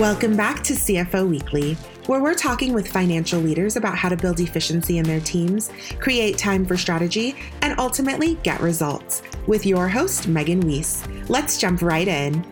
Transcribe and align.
Welcome 0.00 0.34
back 0.34 0.62
to 0.62 0.72
CFO 0.72 1.28
Weekly, 1.28 1.74
where 2.06 2.22
we're 2.22 2.32
talking 2.32 2.72
with 2.72 2.88
financial 2.88 3.38
leaders 3.38 3.76
about 3.76 3.98
how 3.98 4.08
to 4.08 4.16
build 4.16 4.40
efficiency 4.40 4.96
in 4.96 5.04
their 5.04 5.20
teams, 5.20 5.70
create 5.98 6.38
time 6.38 6.64
for 6.64 6.78
strategy, 6.78 7.36
and 7.60 7.78
ultimately 7.78 8.36
get 8.36 8.62
results. 8.62 9.20
With 9.46 9.66
your 9.66 9.90
host, 9.90 10.26
Megan 10.26 10.60
Weiss. 10.60 11.06
Let's 11.28 11.58
jump 11.58 11.82
right 11.82 12.08
in. 12.08 12.46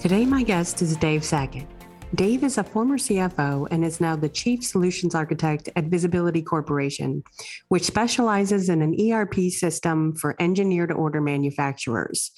Today, 0.00 0.24
my 0.24 0.42
guest 0.42 0.82
is 0.82 0.96
Dave 0.96 1.24
Sackett. 1.24 1.68
Dave 2.16 2.42
is 2.42 2.58
a 2.58 2.64
former 2.64 2.98
CFO 2.98 3.68
and 3.70 3.84
is 3.84 4.00
now 4.00 4.16
the 4.16 4.28
Chief 4.28 4.64
Solutions 4.64 5.14
Architect 5.14 5.68
at 5.76 5.84
Visibility 5.84 6.42
Corporation, 6.42 7.22
which 7.68 7.84
specializes 7.84 8.68
in 8.68 8.82
an 8.82 8.96
ERP 9.00 9.36
system 9.50 10.12
for 10.16 10.34
engineer 10.42 10.88
to 10.88 10.94
order 10.94 11.20
manufacturers. 11.20 12.32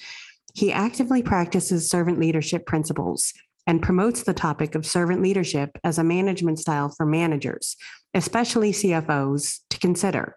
He 0.53 0.71
actively 0.71 1.23
practices 1.23 1.89
servant 1.89 2.19
leadership 2.19 2.67
principles 2.67 3.33
and 3.67 3.81
promotes 3.81 4.23
the 4.23 4.33
topic 4.33 4.75
of 4.75 4.85
servant 4.85 5.21
leadership 5.21 5.77
as 5.83 5.97
a 5.97 6.03
management 6.03 6.59
style 6.59 6.89
for 6.89 7.05
managers, 7.05 7.75
especially 8.13 8.71
CFOs, 8.71 9.59
to 9.69 9.79
consider. 9.79 10.35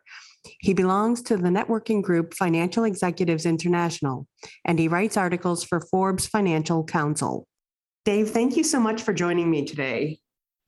He 0.60 0.74
belongs 0.74 1.22
to 1.22 1.36
the 1.36 1.48
networking 1.48 2.02
group 2.02 2.34
Financial 2.34 2.84
Executives 2.84 3.46
International, 3.46 4.26
and 4.64 4.78
he 4.78 4.88
writes 4.88 5.16
articles 5.16 5.64
for 5.64 5.80
Forbes 5.80 6.26
Financial 6.26 6.84
Council. 6.84 7.46
Dave, 8.04 8.30
thank 8.30 8.56
you 8.56 8.62
so 8.62 8.78
much 8.78 9.02
for 9.02 9.12
joining 9.12 9.50
me 9.50 9.64
today. 9.64 10.20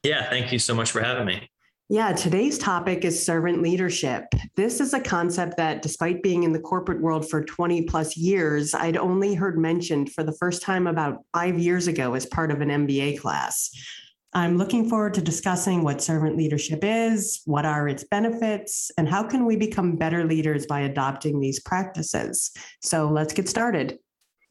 Yeah, 0.03 0.29
thank 0.29 0.53
you 0.53 0.59
so 0.59 0.75
much 0.75 0.91
for 0.91 1.01
having 1.01 1.27
me. 1.27 1.49
Yeah, 1.91 2.13
today's 2.13 2.59
topic 2.59 3.07
is 3.07 3.25
servant 3.25 3.63
leadership. 3.63 4.27
This 4.57 4.79
is 4.79 4.93
a 4.93 5.01
concept 5.01 5.57
that, 5.57 5.81
despite 5.81 6.23
being 6.23 6.43
in 6.43 6.53
the 6.53 6.61
corporate 6.61 7.01
world 7.01 7.31
for 7.31 7.43
20 7.43 7.85
plus 7.85 8.15
years, 8.15 8.75
I'd 8.75 8.99
only 8.99 9.33
heard 9.33 9.59
mentioned 9.59 10.13
for 10.13 10.23
the 10.23 10.37
first 10.39 10.61
time 10.61 10.87
about 10.87 11.25
five 11.33 11.59
years 11.59 11.87
ago 11.87 12.13
as 12.13 12.27
part 12.27 12.51
of 12.51 12.61
an 12.61 12.69
MBA 12.69 13.19
class. 13.21 13.71
I'm 14.35 14.59
looking 14.59 14.91
forward 14.91 15.15
to 15.15 15.23
discussing 15.23 15.83
what 15.83 16.03
servant 16.03 16.37
leadership 16.37 16.81
is, 16.83 17.41
what 17.47 17.65
are 17.65 17.89
its 17.89 18.05
benefits, 18.05 18.91
and 18.99 19.09
how 19.09 19.23
can 19.23 19.47
we 19.47 19.57
become 19.57 19.97
better 19.97 20.27
leaders 20.27 20.67
by 20.67 20.81
adopting 20.81 21.41
these 21.41 21.61
practices. 21.61 22.51
So 22.83 23.09
let's 23.09 23.33
get 23.33 23.49
started. 23.49 23.99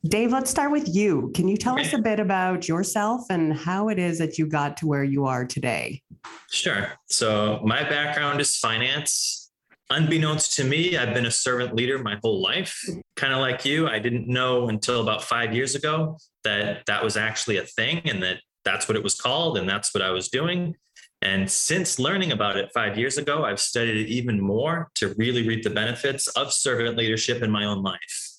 Dave, 0.06 0.32
let's 0.32 0.52
start 0.52 0.72
with 0.72 0.94
you. 0.94 1.32
Can 1.34 1.48
you 1.48 1.58
tell 1.58 1.80
us 1.80 1.92
a 1.92 1.98
bit 1.98 2.20
about 2.20 2.68
yourself 2.68 3.24
and 3.30 3.54
how 3.54 3.90
it 3.90 3.98
is 3.98 4.20
that 4.20 4.38
you 4.38 4.46
got 4.46 4.78
to 4.78 4.88
where 4.88 5.04
you 5.04 5.26
are 5.26 5.44
today? 5.44 6.04
Sure. 6.52 6.92
So, 7.08 7.60
my 7.64 7.82
background 7.84 8.40
is 8.40 8.58
finance. 8.58 9.52
Unbeknownst 9.90 10.56
to 10.58 10.64
me, 10.64 10.98
I've 10.98 11.14
been 11.14 11.26
a 11.26 11.32
servant 11.32 11.74
leader 11.74 11.98
my 11.98 12.20
whole 12.22 12.42
life. 12.42 12.78
Kind 13.16 13.34
of 13.34 13.40
like 13.40 13.66
you, 13.66 13.88
I 13.88 14.00
didn't 14.00 14.28
know 14.28 14.70
until 14.70 15.02
about 15.02 15.24
five 15.24 15.54
years 15.54 15.76
ago 15.76 16.18
that 16.44 16.86
that 16.86 17.04
was 17.04 17.18
actually 17.18 17.58
a 17.58 17.64
thing 17.64 18.02
and 18.06 18.22
that 18.22 18.38
that's 18.66 18.88
what 18.88 18.98
it 18.98 19.04
was 19.04 19.20
called 19.20 19.58
and 19.58 19.68
that's 19.68 19.94
what 19.94 20.04
I 20.04 20.12
was 20.12 20.28
doing. 20.28 20.76
And 21.22 21.50
since 21.50 21.98
learning 21.98 22.32
about 22.32 22.58
it 22.58 22.70
five 22.74 22.98
years 22.98 23.18
ago, 23.18 23.46
I've 23.46 23.60
studied 23.60 23.98
it 23.98 24.10
even 24.10 24.40
more 24.40 24.90
to 24.96 25.16
really 25.18 25.48
reap 25.48 25.64
the 25.64 25.70
benefits 25.70 26.28
of 26.28 26.54
servant 26.54 26.98
leadership 26.98 27.42
in 27.42 27.50
my 27.50 27.66
own 27.66 27.82
life. 27.82 28.37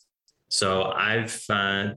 So 0.49 0.85
I've 0.85 1.45
uh, 1.49 1.91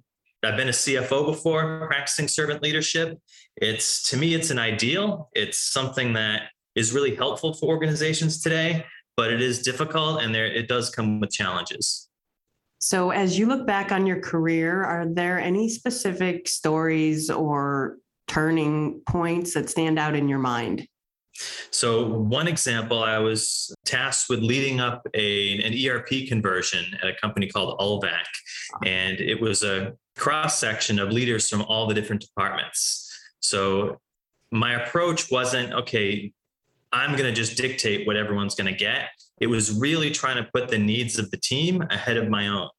I've 0.43 0.57
been 0.57 0.69
a 0.69 0.71
CFO 0.71 1.25
before, 1.25 1.87
practicing 1.87 2.27
servant 2.27 2.63
leadership. 2.63 3.19
It's 3.57 4.09
to 4.09 4.17
me, 4.17 4.33
it's 4.33 4.49
an 4.49 4.59
ideal. 4.59 5.29
It's 5.33 5.59
something 5.59 6.13
that 6.13 6.43
is 6.75 6.93
really 6.93 7.15
helpful 7.15 7.53
for 7.53 7.67
organizations 7.67 8.41
today, 8.41 8.85
but 9.15 9.31
it 9.31 9.41
is 9.41 9.61
difficult 9.61 10.23
and 10.23 10.33
there 10.33 10.47
it 10.47 10.67
does 10.67 10.89
come 10.89 11.19
with 11.19 11.31
challenges. 11.31 12.09
So, 12.79 13.11
as 13.11 13.37
you 13.37 13.45
look 13.45 13.67
back 13.67 13.91
on 13.91 14.07
your 14.07 14.19
career, 14.19 14.83
are 14.83 15.05
there 15.05 15.39
any 15.39 15.69
specific 15.69 16.47
stories 16.47 17.29
or 17.29 17.97
turning 18.27 19.01
points 19.07 19.53
that 19.53 19.69
stand 19.69 19.99
out 19.99 20.15
in 20.15 20.27
your 20.27 20.39
mind? 20.39 20.87
So, 21.71 22.05
one 22.05 22.47
example, 22.47 23.01
I 23.01 23.17
was 23.19 23.73
tasked 23.85 24.29
with 24.29 24.39
leading 24.39 24.79
up 24.79 25.07
a, 25.13 25.61
an 25.63 25.73
ERP 25.73 26.27
conversion 26.27 26.85
at 27.01 27.09
a 27.09 27.13
company 27.15 27.47
called 27.47 27.79
Ulvac. 27.79 28.25
And 28.85 29.19
it 29.19 29.39
was 29.39 29.63
a 29.63 29.93
cross 30.17 30.59
section 30.59 30.99
of 30.99 31.11
leaders 31.11 31.49
from 31.49 31.61
all 31.63 31.87
the 31.87 31.93
different 31.93 32.21
departments. 32.21 33.07
So, 33.39 33.99
my 34.51 34.73
approach 34.83 35.31
wasn't, 35.31 35.71
okay, 35.73 36.33
I'm 36.91 37.11
going 37.11 37.23
to 37.23 37.31
just 37.31 37.57
dictate 37.57 38.05
what 38.05 38.17
everyone's 38.17 38.55
going 38.55 38.71
to 38.71 38.77
get. 38.77 39.09
It 39.39 39.47
was 39.47 39.71
really 39.71 40.11
trying 40.11 40.43
to 40.43 40.49
put 40.53 40.67
the 40.67 40.77
needs 40.77 41.17
of 41.17 41.31
the 41.31 41.37
team 41.37 41.81
ahead 41.89 42.17
of 42.17 42.29
my 42.29 42.47
own. 42.47 42.69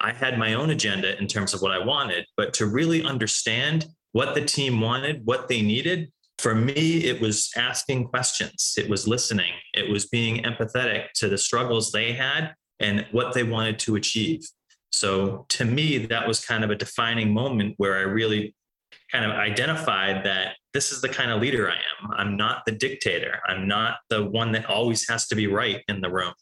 I 0.00 0.12
had 0.12 0.36
my 0.36 0.54
own 0.54 0.70
agenda 0.70 1.16
in 1.18 1.28
terms 1.28 1.54
of 1.54 1.62
what 1.62 1.70
I 1.70 1.78
wanted, 1.78 2.26
but 2.36 2.52
to 2.54 2.66
really 2.66 3.04
understand 3.04 3.86
what 4.10 4.34
the 4.34 4.44
team 4.44 4.80
wanted, 4.80 5.24
what 5.24 5.48
they 5.48 5.62
needed, 5.62 6.10
for 6.38 6.54
me, 6.54 7.04
it 7.04 7.20
was 7.20 7.50
asking 7.56 8.08
questions, 8.08 8.74
it 8.76 8.88
was 8.88 9.06
listening, 9.06 9.52
it 9.74 9.88
was 9.88 10.06
being 10.06 10.42
empathetic 10.42 11.12
to 11.16 11.28
the 11.28 11.38
struggles 11.38 11.92
they 11.92 12.12
had 12.12 12.54
and 12.80 13.06
what 13.12 13.32
they 13.32 13.44
wanted 13.44 13.78
to 13.80 13.96
achieve. 13.96 14.40
So 14.90 15.46
to 15.50 15.64
me, 15.64 15.98
that 16.06 16.26
was 16.26 16.44
kind 16.44 16.64
of 16.64 16.70
a 16.70 16.74
defining 16.74 17.32
moment 17.32 17.74
where 17.76 17.96
I 17.96 18.02
really 18.02 18.54
kind 19.10 19.24
of 19.24 19.32
identified 19.32 20.24
that 20.24 20.56
this 20.74 20.90
is 20.90 21.00
the 21.00 21.08
kind 21.08 21.30
of 21.30 21.40
leader 21.40 21.70
I 21.70 21.74
am. 21.74 22.10
I'm 22.16 22.36
not 22.36 22.62
the 22.66 22.72
dictator. 22.72 23.38
I'm 23.46 23.68
not 23.68 23.96
the 24.10 24.24
one 24.24 24.52
that 24.52 24.66
always 24.66 25.08
has 25.08 25.28
to 25.28 25.34
be 25.34 25.46
right 25.46 25.82
in 25.88 26.00
the 26.00 26.10
room. 26.10 26.32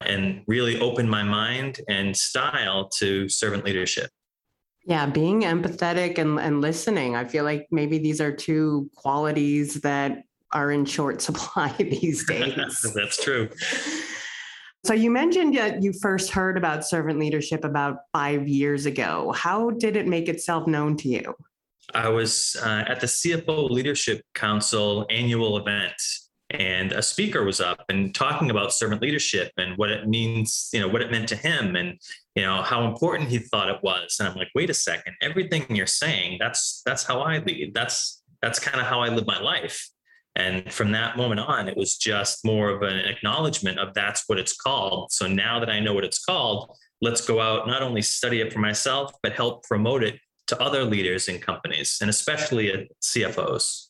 And 0.00 0.42
really 0.46 0.78
opened 0.80 1.10
my 1.10 1.24
mind 1.24 1.80
and 1.88 2.16
style 2.16 2.88
to 2.98 3.28
servant 3.28 3.64
leadership. 3.64 4.10
Yeah, 4.88 5.04
being 5.04 5.42
empathetic 5.42 6.16
and, 6.16 6.40
and 6.40 6.62
listening. 6.62 7.14
I 7.14 7.26
feel 7.26 7.44
like 7.44 7.68
maybe 7.70 7.98
these 7.98 8.22
are 8.22 8.32
two 8.32 8.88
qualities 8.96 9.74
that 9.82 10.22
are 10.52 10.72
in 10.72 10.86
short 10.86 11.20
supply 11.28 11.70
these 11.78 12.24
days. 12.26 12.80
That's 12.94 13.22
true. 13.22 13.50
So 14.86 14.94
you 14.94 15.10
mentioned 15.10 15.54
that 15.58 15.82
you 15.82 15.92
first 15.92 16.30
heard 16.30 16.56
about 16.56 16.86
servant 16.86 17.18
leadership 17.18 17.64
about 17.64 17.96
five 18.14 18.48
years 18.48 18.86
ago. 18.86 19.34
How 19.36 19.70
did 19.70 19.94
it 19.94 20.06
make 20.06 20.26
itself 20.26 20.66
known 20.66 20.96
to 20.98 21.08
you? 21.08 21.34
I 21.94 22.08
was 22.08 22.56
uh, 22.64 22.84
at 22.86 23.00
the 23.00 23.06
CFO 23.06 23.68
Leadership 23.68 24.22
Council 24.34 25.04
annual 25.10 25.58
event 25.58 25.92
and 26.50 26.92
a 26.92 27.02
speaker 27.02 27.44
was 27.44 27.60
up 27.60 27.84
and 27.88 28.14
talking 28.14 28.50
about 28.50 28.72
servant 28.72 29.02
leadership 29.02 29.52
and 29.58 29.76
what 29.76 29.90
it 29.90 30.08
means, 30.08 30.70
you 30.72 30.80
know, 30.80 30.88
what 30.88 31.02
it 31.02 31.10
meant 31.10 31.28
to 31.28 31.36
him 31.36 31.76
and 31.76 31.98
you 32.34 32.42
know 32.42 32.62
how 32.62 32.86
important 32.86 33.28
he 33.28 33.38
thought 33.38 33.68
it 33.68 33.82
was. 33.82 34.16
And 34.18 34.28
I'm 34.28 34.36
like, 34.36 34.48
wait 34.54 34.70
a 34.70 34.74
second, 34.74 35.14
everything 35.20 35.66
you're 35.74 35.86
saying, 35.86 36.38
that's 36.40 36.82
that's 36.86 37.02
how 37.02 37.20
I 37.20 37.38
lead. 37.38 37.74
That's 37.74 38.22
that's 38.40 38.58
kind 38.58 38.80
of 38.80 38.86
how 38.86 39.00
I 39.00 39.08
live 39.08 39.26
my 39.26 39.40
life. 39.40 39.88
And 40.36 40.72
from 40.72 40.92
that 40.92 41.16
moment 41.16 41.40
on, 41.40 41.68
it 41.68 41.76
was 41.76 41.96
just 41.96 42.44
more 42.44 42.70
of 42.70 42.82
an 42.82 42.96
acknowledgement 42.96 43.78
of 43.78 43.92
that's 43.92 44.24
what 44.28 44.38
it's 44.38 44.56
called. 44.56 45.10
So 45.12 45.26
now 45.26 45.58
that 45.58 45.68
I 45.68 45.80
know 45.80 45.94
what 45.94 46.04
it's 46.04 46.24
called, 46.24 46.76
let's 47.02 47.26
go 47.26 47.40
out, 47.40 47.66
not 47.66 47.82
only 47.82 48.02
study 48.02 48.40
it 48.40 48.52
for 48.52 48.60
myself, 48.60 49.12
but 49.22 49.32
help 49.32 49.64
promote 49.64 50.04
it 50.04 50.20
to 50.46 50.62
other 50.62 50.84
leaders 50.84 51.28
in 51.28 51.40
companies 51.40 51.98
and 52.00 52.08
especially 52.08 52.72
at 52.72 52.86
CFOs. 53.02 53.87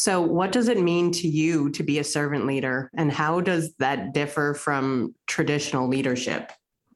So, 0.00 0.22
what 0.22 0.50
does 0.50 0.68
it 0.68 0.80
mean 0.80 1.10
to 1.10 1.28
you 1.28 1.68
to 1.72 1.82
be 1.82 1.98
a 1.98 2.04
servant 2.04 2.46
leader, 2.46 2.90
and 2.96 3.12
how 3.12 3.42
does 3.42 3.74
that 3.80 4.14
differ 4.14 4.54
from 4.54 5.14
traditional 5.26 5.88
leadership? 5.88 6.52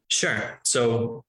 Sure. 0.08 0.58
So, 0.64 1.22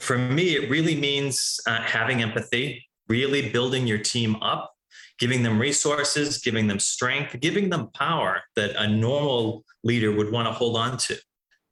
for 0.00 0.16
me, 0.16 0.56
it 0.56 0.70
really 0.70 0.98
means 0.98 1.60
uh, 1.66 1.82
having 1.82 2.22
empathy, 2.22 2.82
really 3.08 3.50
building 3.50 3.86
your 3.86 3.98
team 3.98 4.36
up, 4.36 4.72
giving 5.18 5.42
them 5.42 5.58
resources, 5.58 6.38
giving 6.38 6.66
them 6.66 6.78
strength, 6.78 7.38
giving 7.40 7.68
them 7.68 7.90
power 7.92 8.40
that 8.56 8.74
a 8.76 8.88
normal 8.88 9.66
leader 9.84 10.10
would 10.10 10.32
want 10.32 10.48
to 10.48 10.52
hold 10.52 10.78
on 10.78 10.96
to. 10.96 11.18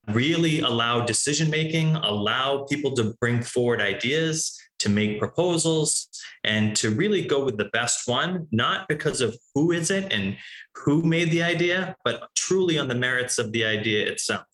Really 0.09 0.61
allow 0.61 1.07
decision 1.07 1.49
making, 1.49 1.97
allow 1.97 2.67
people 2.67 2.95
to 2.97 3.15
bring 3.23 3.43
forward 3.43 3.81
ideas, 3.81 4.55
to 4.79 4.89
make 4.89 5.19
proposals 5.19 6.09
and 6.45 6.77
to 6.77 6.91
really 6.91 7.23
go 7.23 7.45
with 7.45 7.57
the 7.57 7.71
best 7.73 8.07
one, 8.07 8.47
not 8.51 8.89
because 8.89 9.21
of 9.21 9.37
who 9.55 9.73
is 9.73 9.91
it 9.91 10.13
and 10.13 10.37
who 10.75 11.03
made 11.03 11.31
the 11.31 11.43
idea, 11.43 11.97
but 12.05 12.29
truly 12.35 12.79
on 12.79 12.89
the 12.89 12.95
merits 12.95 13.39
of 13.39 13.53
the 13.53 13.65
idea 13.65 14.07
itself. 14.07 14.47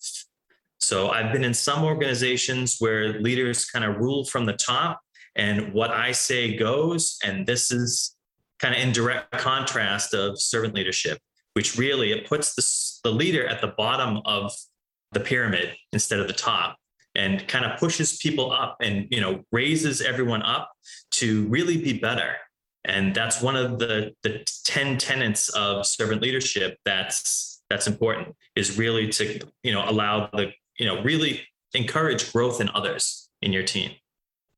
So 0.79 1.09
I've 1.09 1.31
been 1.31 1.43
in 1.43 1.53
some 1.53 1.83
organizations 1.83 2.77
where 2.79 3.19
leaders 3.21 3.65
kind 3.69 3.85
of 3.85 3.97
rule 3.97 4.25
from 4.25 4.45
the 4.45 4.53
top 4.53 4.99
and 5.35 5.73
what 5.73 5.91
I 5.91 6.11
say 6.11 6.57
goes. 6.57 7.17
And 7.23 7.45
this 7.45 7.71
is 7.71 8.15
kind 8.59 8.75
of 8.75 8.81
in 8.81 8.91
direct 8.91 9.31
contrast 9.31 10.13
of 10.13 10.39
servant 10.39 10.75
leadership, 10.75 11.19
which 11.53 11.77
really 11.77 12.11
it 12.11 12.27
puts 12.27 12.55
the, 12.55 13.09
the 13.09 13.15
leader 13.15 13.47
at 13.47 13.61
the 13.61 13.73
bottom 13.77 14.21
of 14.25 14.53
the 15.11 15.19
pyramid 15.19 15.73
instead 15.91 16.19
of 16.19 16.27
the 16.27 16.33
top 16.33 16.77
and 17.15 17.47
kind 17.47 17.65
of 17.65 17.79
pushes 17.79 18.17
people 18.17 18.51
up 18.51 18.77
and 18.81 19.07
you 19.09 19.21
know 19.21 19.43
raises 19.51 20.01
everyone 20.01 20.41
up 20.41 20.71
to 21.11 21.45
really 21.47 21.77
be 21.77 21.93
better 21.97 22.35
and 22.85 23.15
that's 23.15 23.41
one 23.41 23.55
of 23.55 23.79
the 23.79 24.13
the 24.23 24.45
10 24.65 24.97
tenets 24.97 25.49
of 25.49 25.85
servant 25.85 26.21
leadership 26.21 26.77
that's 26.85 27.61
that's 27.69 27.87
important 27.87 28.35
is 28.55 28.77
really 28.77 29.07
to 29.09 29.39
you 29.63 29.71
know 29.71 29.87
allow 29.87 30.29
the 30.33 30.51
you 30.77 30.85
know 30.85 31.01
really 31.03 31.41
encourage 31.73 32.31
growth 32.31 32.61
in 32.61 32.69
others 32.73 33.29
in 33.41 33.53
your 33.53 33.63
team 33.63 33.91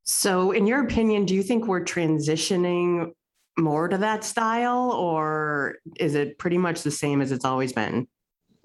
so 0.04 0.52
in 0.52 0.68
your 0.68 0.84
opinion 0.84 1.26
do 1.26 1.34
you 1.34 1.44
think 1.44 1.68
we're 1.68 1.84
transitioning 1.84 3.12
more 3.58 3.88
to 3.88 3.98
that 3.98 4.24
style 4.24 4.92
or 4.92 5.78
is 5.98 6.16
it 6.16 6.38
pretty 6.38 6.58
much 6.58 6.84
the 6.84 6.92
same 6.92 7.22
as 7.22 7.32
it's 7.32 7.46
always 7.46 7.74
been? 7.74 8.08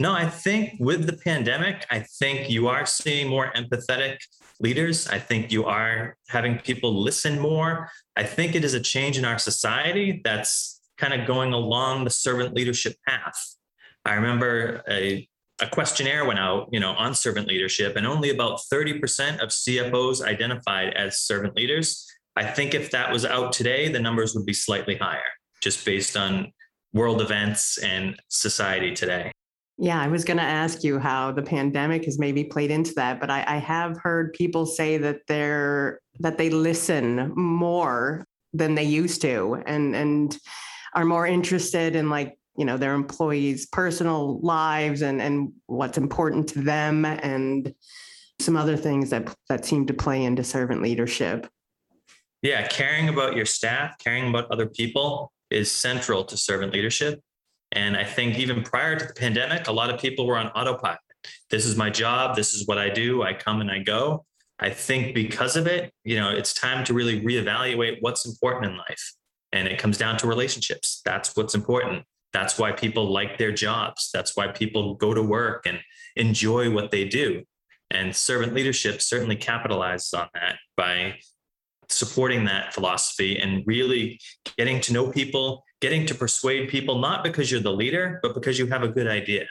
No, 0.00 0.14
I 0.14 0.30
think 0.30 0.76
with 0.80 1.06
the 1.06 1.12
pandemic, 1.12 1.84
I 1.90 1.98
think 2.18 2.48
you 2.48 2.68
are 2.68 2.86
seeing 2.86 3.28
more 3.28 3.52
empathetic 3.54 4.16
leaders. 4.58 5.06
I 5.06 5.18
think 5.18 5.52
you 5.52 5.66
are 5.66 6.16
having 6.28 6.58
people 6.58 7.02
listen 7.02 7.38
more. 7.38 7.90
I 8.16 8.22
think 8.22 8.54
it 8.54 8.64
is 8.64 8.72
a 8.72 8.80
change 8.80 9.18
in 9.18 9.26
our 9.26 9.38
society 9.38 10.22
that's 10.24 10.80
kind 10.96 11.12
of 11.12 11.26
going 11.26 11.52
along 11.52 12.04
the 12.04 12.10
servant 12.10 12.54
leadership 12.54 12.96
path. 13.06 13.56
I 14.06 14.14
remember 14.14 14.82
a, 14.88 15.28
a 15.60 15.66
questionnaire 15.66 16.24
went 16.24 16.38
out, 16.38 16.70
you 16.72 16.80
know, 16.80 16.92
on 16.92 17.14
servant 17.14 17.46
leadership, 17.46 17.94
and 17.96 18.06
only 18.06 18.30
about 18.30 18.60
30% 18.72 19.40
of 19.42 19.50
CFOs 19.50 20.22
identified 20.22 20.94
as 20.94 21.20
servant 21.20 21.56
leaders. 21.56 22.10
I 22.36 22.44
think 22.44 22.72
if 22.72 22.90
that 22.92 23.12
was 23.12 23.26
out 23.26 23.52
today, 23.52 23.92
the 23.92 24.00
numbers 24.00 24.34
would 24.34 24.46
be 24.46 24.54
slightly 24.54 24.96
higher, 24.96 25.30
just 25.60 25.84
based 25.84 26.16
on 26.16 26.54
world 26.94 27.20
events 27.20 27.76
and 27.76 28.18
society 28.28 28.94
today. 28.94 29.32
Yeah, 29.82 29.98
I 29.98 30.08
was 30.08 30.26
going 30.26 30.36
to 30.36 30.42
ask 30.42 30.84
you 30.84 30.98
how 30.98 31.32
the 31.32 31.40
pandemic 31.40 32.04
has 32.04 32.18
maybe 32.18 32.44
played 32.44 32.70
into 32.70 32.92
that, 32.96 33.18
but 33.18 33.30
I, 33.30 33.42
I, 33.46 33.56
have 33.56 33.96
heard 33.96 34.34
people 34.34 34.66
say 34.66 34.98
that 34.98 35.20
they're 35.26 36.00
that 36.18 36.36
they 36.36 36.50
listen 36.50 37.32
more 37.34 38.26
than 38.52 38.74
they 38.74 38.84
used 38.84 39.22
to, 39.22 39.62
and 39.64 39.96
and 39.96 40.36
are 40.94 41.06
more 41.06 41.26
interested 41.26 41.96
in 41.96 42.10
like 42.10 42.38
you 42.58 42.66
know 42.66 42.76
their 42.76 42.92
employees' 42.92 43.64
personal 43.68 44.38
lives 44.40 45.00
and 45.00 45.22
and 45.22 45.50
what's 45.64 45.96
important 45.96 46.46
to 46.50 46.60
them, 46.60 47.06
and 47.06 47.72
some 48.38 48.58
other 48.58 48.76
things 48.76 49.08
that 49.08 49.34
that 49.48 49.64
seem 49.64 49.86
to 49.86 49.94
play 49.94 50.22
into 50.24 50.44
servant 50.44 50.82
leadership. 50.82 51.48
Yeah, 52.42 52.66
caring 52.66 53.08
about 53.08 53.34
your 53.34 53.46
staff, 53.46 53.96
caring 53.96 54.28
about 54.28 54.50
other 54.50 54.66
people 54.66 55.32
is 55.50 55.72
central 55.72 56.22
to 56.24 56.36
servant 56.36 56.74
leadership 56.74 57.22
and 57.72 57.96
I 57.96 58.04
think 58.04 58.38
even 58.38 58.62
prior 58.62 58.98
to 58.98 59.04
the 59.04 59.14
pandemic, 59.14 59.68
a 59.68 59.72
lot 59.72 59.90
of 59.90 60.00
people 60.00 60.26
were 60.26 60.36
on 60.36 60.48
autopilot. 60.48 60.98
This 61.50 61.66
is 61.66 61.76
my 61.76 61.90
job. 61.90 62.36
This 62.36 62.54
is 62.54 62.66
what 62.66 62.78
I 62.78 62.88
do. 62.88 63.22
I 63.22 63.34
come 63.34 63.60
and 63.60 63.70
I 63.70 63.80
go. 63.80 64.24
I 64.58 64.70
think 64.70 65.14
because 65.14 65.56
of 65.56 65.66
it, 65.66 65.92
you 66.04 66.16
know, 66.16 66.30
it's 66.30 66.52
time 66.52 66.84
to 66.84 66.94
really 66.94 67.20
reevaluate 67.20 67.98
what's 68.00 68.26
important 68.26 68.72
in 68.72 68.76
life. 68.76 69.12
And 69.52 69.66
it 69.66 69.78
comes 69.78 69.98
down 69.98 70.16
to 70.18 70.26
relationships. 70.26 71.00
That's 71.04 71.34
what's 71.36 71.54
important. 71.54 72.04
That's 72.32 72.58
why 72.58 72.72
people 72.72 73.10
like 73.10 73.38
their 73.38 73.52
jobs. 73.52 74.10
That's 74.12 74.36
why 74.36 74.48
people 74.48 74.94
go 74.94 75.14
to 75.14 75.22
work 75.22 75.66
and 75.66 75.80
enjoy 76.16 76.70
what 76.70 76.90
they 76.90 77.06
do. 77.06 77.42
And 77.90 78.14
servant 78.14 78.54
leadership 78.54 79.02
certainly 79.02 79.36
capitalizes 79.36 80.16
on 80.16 80.28
that 80.34 80.56
by 80.76 81.16
supporting 81.88 82.44
that 82.44 82.72
philosophy 82.72 83.38
and 83.38 83.64
really 83.66 84.20
getting 84.56 84.80
to 84.82 84.92
know 84.92 85.10
people 85.10 85.64
getting 85.80 86.06
to 86.06 86.14
persuade 86.14 86.68
people, 86.68 86.98
not 86.98 87.24
because 87.24 87.50
you're 87.50 87.60
the 87.60 87.72
leader, 87.72 88.20
but 88.22 88.34
because 88.34 88.58
you 88.58 88.66
have 88.66 88.82
a 88.82 88.88
good 88.88 89.06
idea. 89.06 89.46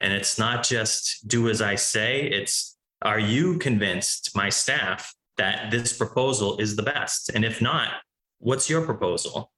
And 0.00 0.12
it's 0.12 0.38
not 0.38 0.64
just 0.64 1.26
do 1.28 1.48
as 1.48 1.62
I 1.62 1.76
say, 1.76 2.22
it's 2.22 2.76
are 3.02 3.18
you 3.18 3.58
convinced, 3.58 4.36
my 4.36 4.48
staff, 4.48 5.14
that 5.36 5.70
this 5.70 5.96
proposal 5.96 6.58
is 6.58 6.76
the 6.76 6.82
best? 6.82 7.30
And 7.34 7.44
if 7.44 7.60
not, 7.60 7.94
what's 8.38 8.70
your 8.70 8.82
proposal? 8.82 9.50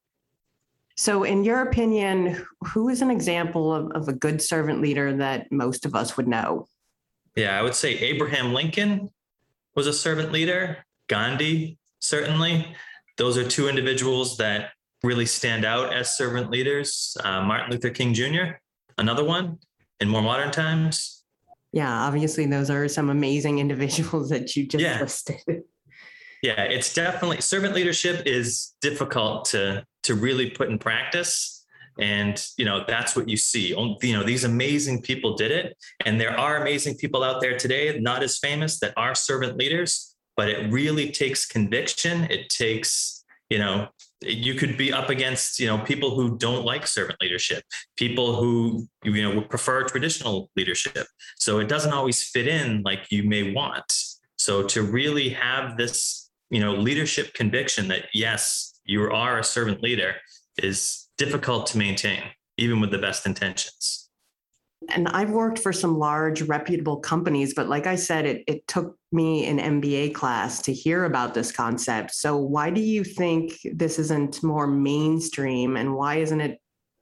So, 0.97 1.25
in 1.25 1.43
your 1.45 1.63
opinion, 1.63 2.47
who 2.73 2.89
is 2.89 3.03
an 3.03 3.11
example 3.11 3.75
of, 3.75 3.91
of 3.93 4.09
a 4.09 4.13
good 4.13 4.41
servant 4.41 4.81
leader 4.81 5.17
that 5.17 5.51
most 5.51 5.85
of 5.85 5.95
us 5.95 6.17
would 6.17 6.29
know? 6.29 6.69
Yeah, 7.35 7.59
I 7.59 7.63
would 7.63 7.75
say 7.75 7.99
Abraham 7.99 8.55
Lincoln 8.55 9.11
was 9.75 9.89
a 9.89 9.93
servant 9.93 10.31
leader, 10.31 10.87
Gandhi, 11.09 11.79
certainly. 11.99 12.75
Those 13.17 13.37
are 13.37 13.47
two 13.47 13.69
individuals 13.69 14.37
that 14.37 14.71
really 15.05 15.27
stand 15.27 15.65
out 15.65 15.93
as 15.95 16.17
servant 16.17 16.51
leaders. 16.51 17.17
Uh, 17.23 17.43
Martin 17.43 17.71
Luther 17.71 17.91
King 17.91 18.15
Jr., 18.15 18.57
another 18.99 19.25
one 19.25 19.59
in 20.01 20.09
more 20.09 20.23
modern 20.23 20.51
times. 20.51 21.23
Yeah, 21.73 21.93
obviously, 21.93 22.47
those 22.47 22.71
are 22.71 22.89
some 22.89 23.11
amazing 23.11 23.59
individuals 23.65 24.31
that 24.31 24.57
you 24.57 24.67
just 24.67 24.83
yeah. 24.83 25.01
listed. 25.01 25.63
Yeah, 26.43 26.63
it's 26.65 26.93
definitely 26.93 27.41
servant 27.41 27.75
leadership 27.75 28.27
is 28.27 28.75
difficult 28.83 29.47
to 29.47 29.85
to 30.03 30.15
really 30.15 30.51
put 30.51 30.69
in 30.69 30.79
practice, 30.79 31.65
and 31.99 32.45
you 32.59 32.67
know 32.67 32.85
that's 32.87 33.17
what 33.17 33.31
you 33.31 33.39
see. 33.39 33.69
You 33.69 34.13
know 34.13 34.23
these 34.23 34.45
amazing 34.45 35.01
people 35.01 35.37
did 35.37 35.51
it, 35.51 35.75
and 36.05 36.21
there 36.21 36.39
are 36.39 36.61
amazing 36.61 36.97
people 36.97 37.23
out 37.23 37.41
there 37.41 37.57
today, 37.57 37.99
not 37.99 38.23
as 38.23 38.39
famous, 38.39 38.79
that 38.81 38.93
are 38.97 39.15
servant 39.15 39.57
leaders. 39.57 40.17
But 40.37 40.49
it 40.49 40.71
really 40.71 41.11
takes 41.13 41.47
conviction. 41.47 42.25
It 42.25 42.51
takes 42.51 43.25
you 43.49 43.59
know 43.59 43.89
you 44.25 44.55
could 44.55 44.77
be 44.77 44.93
up 44.93 45.11
against 45.11 45.59
you 45.59 45.67
know 45.67 45.79
people 45.79 46.15
who 46.15 46.37
don't 46.39 46.65
like 46.65 46.87
servant 46.87 47.19
leadership 47.21 47.63
people 47.97 48.37
who 48.37 48.87
you 49.03 49.23
know 49.23 49.35
would 49.35 49.49
prefer 49.49 49.85
traditional 49.85 50.51
leadership. 50.57 51.07
So 51.37 51.59
it 51.59 51.69
doesn't 51.69 51.93
always 51.93 52.23
fit 52.23 52.49
in 52.49 52.83
like 52.85 53.11
you 53.11 53.23
may 53.23 53.53
want. 53.53 53.93
So 54.39 54.63
to 54.69 54.83
really 54.83 55.31
have 55.31 55.77
this 55.77 56.31
you 56.51 56.61
know 56.61 56.75
leadership 56.75 57.35
conviction 57.35 57.89
that 57.89 58.07
yes 58.13 58.81
you 58.85 59.03
are 59.11 59.39
a 59.39 59.45
servant 59.45 59.83
leader 59.83 60.17
is 60.63 61.09
difficult 61.17 61.67
to 61.69 61.79
maintain 61.79 62.23
even 62.59 62.81
with 62.81 62.91
the 62.91 62.99
best 62.99 63.27
intentions 63.27 64.04
and 64.91 65.09
I've 65.09 65.31
worked 65.31 65.59
for 65.59 65.73
some 65.73 65.99
large 65.99 66.43
reputable 66.43 66.99
companies, 66.99 67.55
but 67.55 67.69
like 67.69 67.87
I 67.87 67.97
said, 67.97 68.27
it, 68.27 68.45
it 68.47 68.67
took 68.67 68.97
me 69.13 69.47
an 69.47 69.59
MBA 69.59 70.15
class 70.15 70.61
to 70.63 70.73
hear 70.73 71.05
about 71.05 71.35
this 71.35 71.53
concept. 71.53 72.15
So, 72.15 72.37
why 72.37 72.71
do 72.71 72.81
you 72.81 73.05
think 73.05 73.59
this 73.65 73.99
isn't 73.99 74.43
more 74.43 74.67
mainstream 74.67 75.77
and 75.77 75.95
why 75.95 76.17
isn't 76.17 76.41
it 76.41 76.61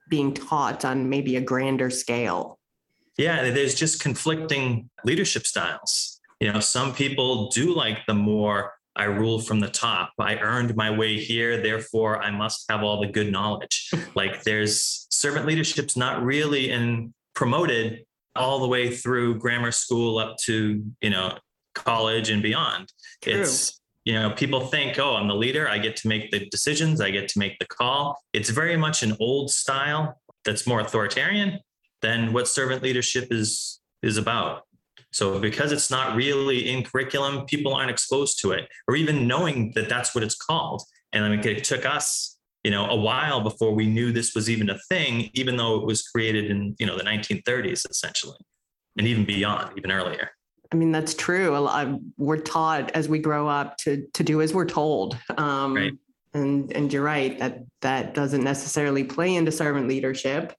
being 0.08 0.34
taught 0.34 0.84
on 0.84 1.08
maybe 1.08 1.36
a 1.36 1.40
grander 1.40 1.90
scale? 1.90 2.58
Yeah, 3.18 3.50
there's 3.50 3.74
just 3.74 4.00
conflicting 4.00 4.88
leadership 5.04 5.46
styles. 5.46 6.20
You 6.40 6.52
know, 6.52 6.60
some 6.60 6.94
people 6.94 7.50
do 7.50 7.74
like 7.74 8.04
the 8.06 8.14
more 8.14 8.72
I 8.94 9.04
rule 9.04 9.38
from 9.38 9.60
the 9.60 9.68
top. 9.68 10.12
I 10.18 10.36
earned 10.36 10.76
my 10.76 10.90
way 10.90 11.18
here, 11.18 11.62
therefore 11.62 12.22
I 12.22 12.30
must 12.30 12.64
have 12.70 12.82
all 12.82 13.00
the 13.00 13.06
good 13.06 13.30
knowledge. 13.30 13.90
like 14.14 14.42
there's 14.42 15.06
servant 15.10 15.46
leadership's 15.46 15.96
not 15.96 16.22
really 16.22 16.70
in 16.70 17.14
promoted 17.34 18.04
all 18.34 18.60
the 18.60 18.68
way 18.68 18.94
through 18.94 19.38
grammar 19.38 19.72
school 19.72 20.18
up 20.18 20.36
to 20.44 20.84
you 21.00 21.10
know 21.10 21.36
college 21.74 22.30
and 22.30 22.42
beyond. 22.42 22.92
True. 23.22 23.34
it's 23.34 23.80
you 24.04 24.14
know 24.14 24.30
people 24.30 24.60
think 24.60 24.98
oh 24.98 25.16
i'm 25.16 25.28
the 25.28 25.34
leader. 25.34 25.68
I 25.68 25.78
get 25.78 25.96
to 25.96 26.08
make 26.08 26.30
the 26.30 26.46
decisions. 26.46 27.00
I 27.00 27.10
get 27.10 27.28
to 27.28 27.38
make 27.38 27.58
the 27.58 27.66
call. 27.66 28.18
It's 28.32 28.50
very 28.50 28.76
much 28.76 29.02
an 29.02 29.16
old 29.20 29.50
style 29.50 30.20
that's 30.44 30.66
more 30.66 30.80
authoritarian 30.80 31.60
than 32.00 32.32
what 32.32 32.48
servant 32.48 32.82
leadership 32.82 33.28
is 33.30 33.80
is 34.02 34.16
about. 34.16 34.62
So 35.12 35.38
because 35.38 35.72
it's 35.72 35.90
not 35.90 36.16
really 36.16 36.70
in 36.70 36.82
curriculum 36.82 37.44
people 37.44 37.74
aren't 37.74 37.90
exposed 37.90 38.40
to 38.40 38.52
it 38.52 38.66
or 38.88 38.96
even 38.96 39.26
knowing 39.28 39.72
that 39.74 39.88
that's 39.88 40.14
what 40.14 40.24
it's 40.24 40.34
called. 40.34 40.82
And 41.12 41.24
I 41.24 41.28
mean, 41.28 41.40
it 41.40 41.64
took 41.64 41.84
us 41.84 42.38
you 42.64 42.70
know 42.70 42.86
a 42.86 42.96
while 42.96 43.40
before 43.40 43.72
we 43.72 43.86
knew 43.86 44.12
this 44.12 44.34
was 44.34 44.48
even 44.48 44.70
a 44.70 44.78
thing 44.88 45.30
even 45.34 45.56
though 45.56 45.76
it 45.80 45.86
was 45.86 46.02
created 46.02 46.50
in 46.50 46.74
you 46.78 46.86
know 46.86 46.96
the 46.96 47.04
1930s 47.04 47.88
essentially 47.88 48.36
and 48.96 49.06
even 49.06 49.24
beyond 49.24 49.76
even 49.78 49.90
earlier. 49.90 50.30
I 50.70 50.76
mean 50.76 50.90
that's 50.92 51.14
true. 51.14 51.58
Lot, 51.58 51.98
we're 52.16 52.38
taught 52.38 52.92
as 52.92 53.08
we 53.08 53.18
grow 53.18 53.48
up 53.48 53.76
to 53.78 54.06
to 54.14 54.22
do 54.22 54.40
as 54.40 54.54
we're 54.54 54.66
told. 54.66 55.18
Um, 55.36 55.74
right. 55.74 55.92
and 56.34 56.72
and 56.72 56.92
you're 56.92 57.02
right 57.02 57.38
that 57.38 57.60
that 57.80 58.14
doesn't 58.14 58.44
necessarily 58.44 59.04
play 59.04 59.34
into 59.34 59.52
servant 59.52 59.88
leadership 59.88 60.54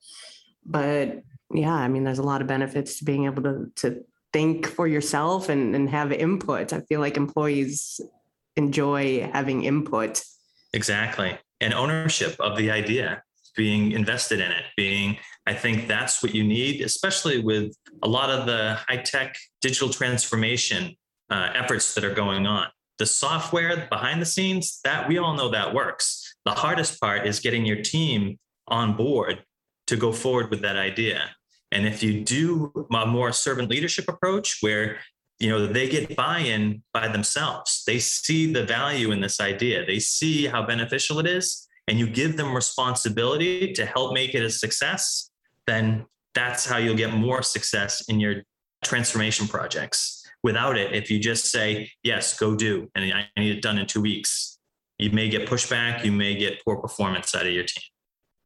but 0.65 1.21
yeah 1.53 1.73
i 1.73 1.87
mean 1.87 2.03
there's 2.03 2.19
a 2.19 2.23
lot 2.23 2.41
of 2.41 2.47
benefits 2.47 2.99
to 2.99 3.05
being 3.05 3.25
able 3.25 3.43
to 3.43 3.71
to 3.75 4.03
think 4.33 4.65
for 4.67 4.87
yourself 4.87 5.47
and 5.47 5.75
and 5.75 5.89
have 5.89 6.11
input. 6.11 6.73
I 6.73 6.81
feel 6.81 6.99
like 6.99 7.15
employees 7.15 8.01
enjoy 8.57 9.29
having 9.31 9.63
input. 9.63 10.23
Exactly 10.73 11.37
and 11.63 11.73
ownership 11.73 12.35
of 12.39 12.57
the 12.57 12.69
idea, 12.69 13.23
being 13.55 13.93
invested 13.93 14.39
in 14.41 14.51
it, 14.51 14.65
being, 14.75 15.17
I 15.47 15.53
think 15.53 15.87
that's 15.87 16.21
what 16.21 16.35
you 16.35 16.43
need, 16.43 16.81
especially 16.81 17.39
with 17.39 17.73
a 18.01 18.07
lot 18.07 18.29
of 18.29 18.45
the 18.45 18.77
high 18.87 18.97
tech 18.97 19.35
digital 19.61 19.89
transformation 19.89 20.95
uh, 21.29 21.51
efforts 21.55 21.93
that 21.95 22.03
are 22.03 22.13
going 22.13 22.45
on. 22.45 22.67
The 22.97 23.05
software 23.05 23.87
behind 23.89 24.21
the 24.21 24.25
scenes, 24.25 24.79
that 24.83 25.07
we 25.07 25.17
all 25.17 25.35
know 25.35 25.49
that 25.49 25.73
works. 25.73 26.35
The 26.45 26.51
hardest 26.51 26.99
part 26.99 27.25
is 27.25 27.39
getting 27.39 27.65
your 27.65 27.81
team 27.81 28.37
on 28.67 28.97
board 28.97 29.43
to 29.87 29.95
go 29.95 30.11
forward 30.11 30.49
with 30.49 30.61
that 30.61 30.75
idea. 30.75 31.31
And 31.71 31.87
if 31.87 32.03
you 32.03 32.23
do 32.23 32.71
a 32.93 33.05
more 33.05 33.31
servant 33.31 33.69
leadership 33.69 34.07
approach 34.07 34.57
where 34.61 34.97
you 35.43 35.49
know 35.49 35.67
they 35.67 35.89
get 35.89 36.15
buy-in 36.15 36.81
by 36.93 37.07
themselves 37.07 37.83
they 37.85 37.99
see 37.99 38.51
the 38.51 38.63
value 38.63 39.11
in 39.11 39.19
this 39.19 39.39
idea 39.39 39.85
they 39.85 39.99
see 39.99 40.47
how 40.47 40.65
beneficial 40.65 41.19
it 41.19 41.27
is 41.27 41.67
and 41.87 41.99
you 41.99 42.07
give 42.07 42.37
them 42.37 42.55
responsibility 42.55 43.73
to 43.73 43.85
help 43.85 44.13
make 44.13 44.33
it 44.33 44.43
a 44.43 44.49
success 44.49 45.29
then 45.67 46.05
that's 46.33 46.65
how 46.65 46.77
you'll 46.77 46.95
get 46.95 47.13
more 47.13 47.41
success 47.41 48.01
in 48.07 48.19
your 48.19 48.35
transformation 48.83 49.47
projects 49.47 50.25
without 50.43 50.77
it 50.77 50.93
if 50.93 51.11
you 51.11 51.19
just 51.19 51.51
say 51.51 51.89
yes 52.03 52.37
go 52.39 52.55
do 52.55 52.89
and 52.95 53.13
i 53.13 53.27
need 53.37 53.57
it 53.57 53.61
done 53.61 53.77
in 53.77 53.85
two 53.85 54.01
weeks 54.01 54.53
you 55.03 55.11
may 55.11 55.29
get 55.29 55.47
pushback, 55.49 56.05
you 56.05 56.11
may 56.11 56.35
get 56.35 56.63
poor 56.63 56.77
performance 56.77 57.35
out 57.35 57.45
of 57.45 57.51
your 57.51 57.63
team. 57.63 57.83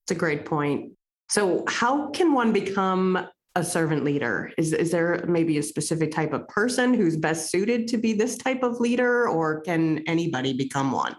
It's 0.04 0.12
a 0.12 0.16
great 0.16 0.46
point. 0.46 0.94
So, 1.30 1.64
how 1.68 2.10
can 2.10 2.34
one 2.34 2.54
become 2.54 3.28
a 3.58 3.64
servant 3.64 4.04
leader? 4.04 4.52
Is, 4.58 4.72
is 4.72 4.92
there 4.92 5.26
maybe 5.28 5.58
a 5.58 5.64
specific 5.64 6.12
type 6.12 6.32
of 6.32 6.48
person 6.48 6.94
who's 6.94 7.18
best 7.18 7.50
suited 7.50 7.88
to 7.88 7.98
be 7.98 8.14
this 8.14 8.38
type 8.38 8.62
of 8.62 8.80
leader, 8.80 9.28
or 9.28 9.62
can 9.62 10.04
anybody 10.08 10.54
become 10.54 10.92
one? 10.92 11.16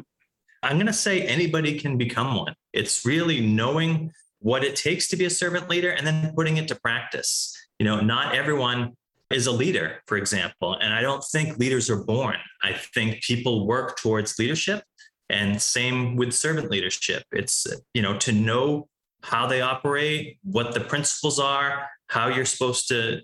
I'm 0.62 0.76
going 0.76 0.87
to 0.87 0.92
say 0.92 1.23
anybody 1.23 1.78
can 1.78 1.99
become 1.99 2.37
one. 2.37 2.54
It's 2.73 3.04
really 3.04 3.45
knowing 3.45 4.12
what 4.38 4.62
it 4.62 4.76
takes 4.76 5.09
to 5.09 5.16
be 5.16 5.25
a 5.25 5.30
servant 5.30 5.68
leader 5.68 5.90
and 5.90 6.07
then 6.07 6.33
putting 6.35 6.59
it 6.59 6.68
to 6.68 6.76
practice. 6.76 7.57
You 7.80 7.85
know, 7.85 8.00
not 8.00 8.37
everyone 8.37 8.97
is 9.30 9.49
a 9.49 9.52
leader, 9.52 10.00
for 10.07 10.16
example. 10.16 10.75
And 10.75 10.95
I 10.95 11.02
don't 11.02 11.25
think 11.25 11.59
leaders 11.59 11.90
are 11.90 12.04
born. 12.04 12.37
I 12.62 12.73
think 12.95 13.21
people 13.23 13.66
work 13.66 13.99
towards 13.99 14.38
leadership 14.38 14.85
and 15.28 15.61
same 15.61 16.14
with 16.14 16.33
servant 16.33 16.71
leadership. 16.71 17.25
It's, 17.33 17.66
you 17.95 18.02
know, 18.02 18.16
to 18.18 18.33
know 18.33 18.88
how 19.23 19.49
they 19.49 19.61
operate, 19.61 20.38
what 20.45 20.73
the 20.73 20.80
principles 20.80 21.40
are, 21.40 21.88
how 22.09 22.29
you're 22.29 22.45
supposed 22.45 22.88
to 22.88 23.21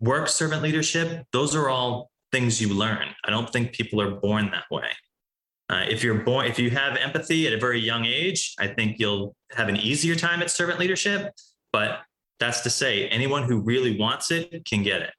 work 0.00 0.28
servant 0.28 0.62
leadership. 0.62 1.26
Those 1.32 1.54
are 1.54 1.68
all 1.68 2.10
things 2.32 2.60
you 2.60 2.68
learn. 2.68 3.08
I 3.24 3.30
don't 3.30 3.50
think 3.50 3.72
people 3.72 4.00
are 4.00 4.12
born 4.12 4.50
that 4.50 4.64
way. 4.70 4.88
Uh, 5.70 5.84
if 5.88 6.02
you're 6.02 6.22
born, 6.22 6.46
if 6.46 6.58
you 6.58 6.70
have 6.70 6.96
empathy 6.96 7.46
at 7.46 7.52
a 7.52 7.58
very 7.58 7.80
young 7.80 8.04
age, 8.04 8.54
I 8.58 8.68
think 8.68 8.98
you'll 8.98 9.34
have 9.52 9.68
an 9.68 9.76
easier 9.76 10.14
time 10.14 10.40
at 10.40 10.50
servant 10.50 10.78
leadership. 10.78 11.32
But 11.72 12.00
that's 12.40 12.62
to 12.62 12.70
say, 12.70 13.08
anyone 13.08 13.42
who 13.42 13.60
really 13.60 13.98
wants 13.98 14.30
it 14.30 14.64
can 14.64 14.82
get 14.82 15.02
it. 15.02 15.10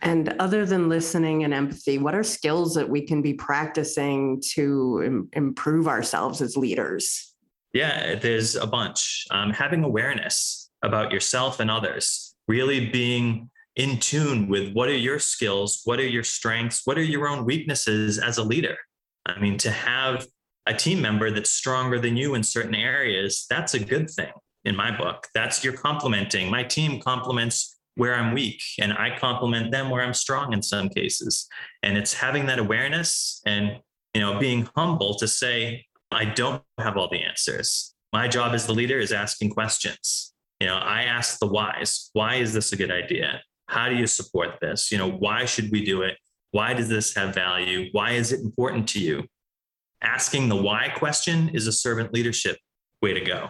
And 0.00 0.34
other 0.40 0.66
than 0.66 0.88
listening 0.88 1.44
and 1.44 1.54
empathy, 1.54 1.98
what 1.98 2.14
are 2.14 2.24
skills 2.24 2.74
that 2.74 2.88
we 2.88 3.02
can 3.02 3.22
be 3.22 3.34
practicing 3.34 4.42
to 4.54 5.02
Im- 5.04 5.28
improve 5.32 5.86
ourselves 5.86 6.42
as 6.42 6.56
leaders? 6.56 7.34
Yeah, 7.72 8.16
there's 8.16 8.56
a 8.56 8.66
bunch. 8.66 9.26
Um, 9.30 9.50
having 9.50 9.84
awareness 9.84 10.70
about 10.82 11.12
yourself 11.12 11.60
and 11.60 11.70
others, 11.70 12.21
really 12.48 12.88
being 12.90 13.50
in 13.76 13.98
tune 13.98 14.48
with 14.48 14.72
what 14.72 14.88
are 14.88 14.96
your 14.96 15.18
skills, 15.18 15.80
what 15.84 15.98
are 15.98 16.06
your 16.06 16.24
strengths, 16.24 16.82
what 16.84 16.98
are 16.98 17.02
your 17.02 17.28
own 17.28 17.44
weaknesses 17.44 18.18
as 18.18 18.38
a 18.38 18.42
leader. 18.42 18.76
I 19.24 19.38
mean, 19.40 19.56
to 19.58 19.70
have 19.70 20.26
a 20.66 20.74
team 20.74 21.00
member 21.00 21.30
that's 21.30 21.50
stronger 21.50 21.98
than 21.98 22.16
you 22.16 22.34
in 22.34 22.42
certain 22.42 22.74
areas, 22.74 23.46
that's 23.48 23.74
a 23.74 23.78
good 23.78 24.10
thing 24.10 24.32
in 24.64 24.76
my 24.76 24.96
book. 24.96 25.26
That's 25.34 25.64
you're 25.64 25.72
complementing. 25.72 26.50
My 26.50 26.62
team 26.62 27.00
complements 27.00 27.78
where 27.96 28.14
I'm 28.14 28.32
weak 28.32 28.62
and 28.78 28.92
I 28.92 29.16
compliment 29.18 29.70
them 29.70 29.90
where 29.90 30.02
I'm 30.02 30.14
strong 30.14 30.52
in 30.52 30.62
some 30.62 30.88
cases. 30.88 31.46
And 31.82 31.96
it's 31.98 32.14
having 32.14 32.46
that 32.46 32.58
awareness 32.58 33.40
and 33.46 33.78
you 34.14 34.20
know 34.20 34.38
being 34.38 34.68
humble 34.76 35.14
to 35.16 35.28
say 35.28 35.86
I 36.10 36.26
don't 36.26 36.62
have 36.78 36.96
all 36.96 37.08
the 37.08 37.22
answers. 37.22 37.94
My 38.12 38.28
job 38.28 38.52
as 38.52 38.66
the 38.66 38.74
leader 38.74 38.98
is 38.98 39.12
asking 39.12 39.50
questions. 39.50 40.31
You 40.62 40.68
know, 40.68 40.76
I 40.76 41.02
ask 41.02 41.40
the 41.40 41.48
whys. 41.48 42.10
Why 42.12 42.36
is 42.36 42.52
this 42.52 42.72
a 42.72 42.76
good 42.76 42.92
idea? 42.92 43.42
How 43.66 43.88
do 43.88 43.96
you 43.96 44.06
support 44.06 44.60
this? 44.60 44.92
You 44.92 44.98
know, 44.98 45.10
why 45.10 45.44
should 45.44 45.72
we 45.72 45.84
do 45.84 46.02
it? 46.02 46.16
Why 46.52 46.72
does 46.72 46.88
this 46.88 47.12
have 47.16 47.34
value? 47.34 47.88
Why 47.90 48.12
is 48.12 48.30
it 48.30 48.38
important 48.38 48.88
to 48.90 49.00
you? 49.00 49.24
Asking 50.04 50.48
the 50.48 50.54
why 50.54 50.90
question 50.90 51.48
is 51.48 51.66
a 51.66 51.72
servant 51.72 52.14
leadership 52.14 52.58
way 53.00 53.12
to 53.12 53.20
go. 53.20 53.48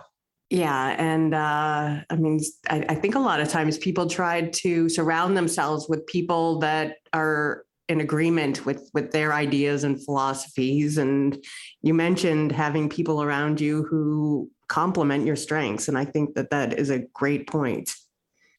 Yeah. 0.49 0.97
And 0.99 1.35
uh, 1.35 2.01
I 2.09 2.17
mean, 2.17 2.41
I, 2.71 2.87
I 2.89 2.95
think 2.95 3.15
a 3.15 3.19
lot 3.19 3.41
of 3.41 3.51
times 3.51 3.77
people 3.77 4.09
try 4.09 4.49
to 4.49 4.89
surround 4.89 5.37
themselves 5.37 5.91
with 5.91 6.07
people 6.07 6.61
that 6.61 6.97
are 7.13 7.65
in 7.91 8.01
agreement 8.01 8.65
with 8.65 8.89
with 8.95 9.11
their 9.11 9.35
ideas 9.35 9.85
and 9.85 10.03
philosophies 10.03 10.99
and 10.99 11.45
you 11.83 11.93
mentioned 11.93 12.53
having 12.53 12.89
people 12.89 13.23
around 13.23 13.61
you 13.61 13.83
who 13.83 14.51
complement 14.69 15.27
your 15.27 15.37
strengths 15.37 15.89
and 15.89 15.99
i 15.99 16.05
think 16.05 16.35
that 16.35 16.51
that 16.51 16.79
is 16.79 16.91
a 16.91 17.01
great 17.15 17.47
point 17.47 17.91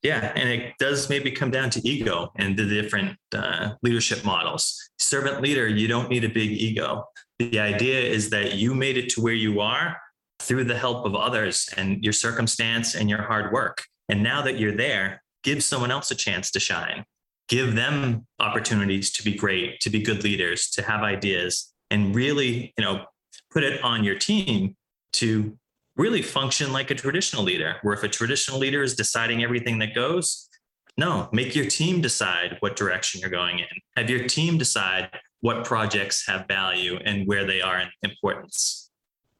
yeah, 0.04 0.34
and 0.36 0.50
it 0.50 0.74
does 0.80 1.10
maybe 1.10 1.32
come 1.32 1.50
down 1.50 1.70
to 1.72 1.88
ego 1.88 2.30
and 2.36 2.58
the 2.58 2.66
different 2.66 3.18
uh, 3.34 3.76
leadership 3.82 4.26
models. 4.26 4.78
Servant 5.00 5.42
leader, 5.42 5.66
you 5.66 5.88
don't 5.88 6.10
need 6.10 6.26
a 6.26 6.30
big 6.30 6.52
ego. 6.52 7.06
The 7.40 7.58
idea 7.60 8.02
is 8.02 8.30
that 8.32 8.56
you 8.56 8.76
made 8.76 8.98
it 8.98 9.10
to 9.12 9.22
where 9.22 9.34
you 9.34 9.62
are 9.62 9.98
through 10.40 10.66
the 10.66 10.78
help 10.78 11.06
of 11.06 11.16
others 11.16 11.70
and 11.78 12.04
your 12.04 12.12
circumstance 12.12 12.96
and 12.96 13.10
your 13.10 13.22
hard 13.22 13.54
work. 13.54 13.84
And 14.10 14.22
now 14.22 14.42
that 14.42 14.60
you're 14.60 14.76
there, 14.76 15.24
give 15.42 15.64
someone 15.64 15.90
else 15.90 16.12
a 16.12 16.16
chance 16.16 16.52
to 16.52 16.60
shine. 16.60 17.06
Give 17.48 17.74
them 17.74 18.28
opportunities 18.40 19.10
to 19.14 19.24
be 19.24 19.34
great, 19.34 19.80
to 19.82 19.90
be 19.90 20.02
good 20.02 20.24
leaders, 20.24 20.70
to 20.72 20.82
have 20.82 21.02
ideas, 21.02 21.74
and 21.90 22.14
really, 22.14 22.74
you 22.78 22.84
know, 22.84 23.06
put 23.52 23.64
it 23.64 23.82
on 23.84 24.04
your 24.04 24.16
team 24.16 24.76
to 25.14 25.58
really 25.96 26.22
function 26.22 26.72
like 26.72 26.92
a 26.92 26.96
traditional 26.96 27.44
leader, 27.44 27.76
where 27.84 27.94
if 27.94 28.04
a 28.04 28.08
traditional 28.08 28.60
leader 28.60 28.82
is 28.84 28.96
deciding 28.96 29.44
everything 29.44 29.80
that 29.80 29.94
goes, 29.94 30.50
no, 30.98 31.30
make 31.32 31.56
your 31.56 31.66
team 31.66 32.02
decide 32.02 32.58
what 32.60 32.76
direction 32.76 33.22
you're 33.22 33.30
going 33.30 33.60
in. 33.60 33.66
Have 33.98 34.10
your 34.10 34.28
team 34.28 34.58
decide 34.58 35.10
what 35.42 35.66
projects 35.66 36.26
have 36.28 36.48
value 36.48 36.98
and 37.04 37.28
where 37.28 37.46
they 37.46 37.62
are 37.62 37.80
in 37.80 37.90
importance. 38.04 38.92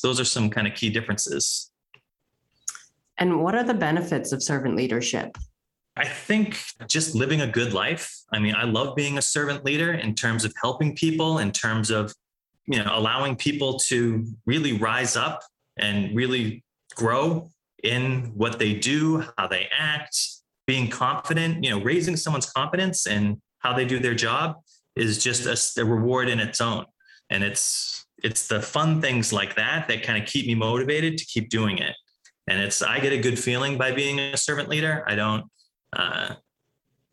Those 0.02 0.20
are 0.20 0.26
some 0.26 0.50
kind 0.50 0.68
of 0.68 0.74
key 0.74 0.90
differences. 0.90 1.72
And 3.18 3.42
what 3.42 3.56
are 3.56 3.64
the 3.64 3.74
benefits 3.74 4.32
of 4.32 4.42
servant 4.42 4.76
leadership? 4.76 5.38
I 5.96 6.06
think 6.06 6.58
just 6.88 7.14
living 7.14 7.42
a 7.42 7.48
good 7.48 7.74
life. 7.74 8.12
I 8.34 8.40
mean, 8.40 8.56
I 8.56 8.64
love 8.64 8.96
being 8.96 9.20
a 9.20 9.22
servant 9.22 9.64
leader 9.64 9.94
in 9.94 10.16
terms 10.16 10.44
of 10.44 10.54
helping 10.60 10.96
people, 10.96 11.38
in 11.38 11.52
terms 11.52 11.92
of 11.92 12.14
you 12.66 12.84
know 12.84 12.92
allowing 12.94 13.36
people 13.36 13.78
to 13.78 14.26
really 14.46 14.74
rise 14.74 15.16
up 15.16 15.42
and 15.78 16.16
really 16.16 16.64
grow 16.96 17.50
in 17.84 18.32
what 18.36 18.60
they 18.60 18.74
do, 18.74 19.24
how 19.38 19.48
they 19.48 19.68
act, 19.78 20.18
being 20.66 20.90
confident, 20.90 21.64
you 21.64 21.70
know, 21.70 21.82
raising 21.82 22.16
someone's 22.16 22.50
confidence 22.50 23.06
and 23.06 23.38
how 23.60 23.74
they 23.74 23.86
do 23.86 24.00
their 24.00 24.14
job 24.14 24.56
is 24.96 25.24
just 25.24 25.46
a, 25.46 25.82
a 25.82 25.86
reward 25.86 26.30
in 26.30 26.40
its 26.40 26.62
own. 26.62 26.86
And 27.30 27.44
it's 27.44 28.06
it's 28.24 28.48
the 28.48 28.62
fun 28.62 29.02
things 29.02 29.34
like 29.34 29.56
that 29.56 29.88
that 29.90 30.04
kind 30.04 30.22
of 30.22 30.30
keep 30.30 30.48
me 30.48 30.56
motivated 30.56 31.18
to 31.18 31.26
keep 31.26 31.50
doing 31.50 31.78
it. 31.78 31.96
And 32.48 32.62
it's 32.62 32.82
I 32.82 33.00
get 33.00 33.12
a 33.12 33.18
good 33.18 33.38
feeling 33.38 33.78
by 33.78 33.92
being 33.92 34.20
a 34.20 34.38
servant 34.38 34.70
leader. 34.70 35.04
I 35.08 35.16
don't 35.16 35.46
uh, 35.92 36.36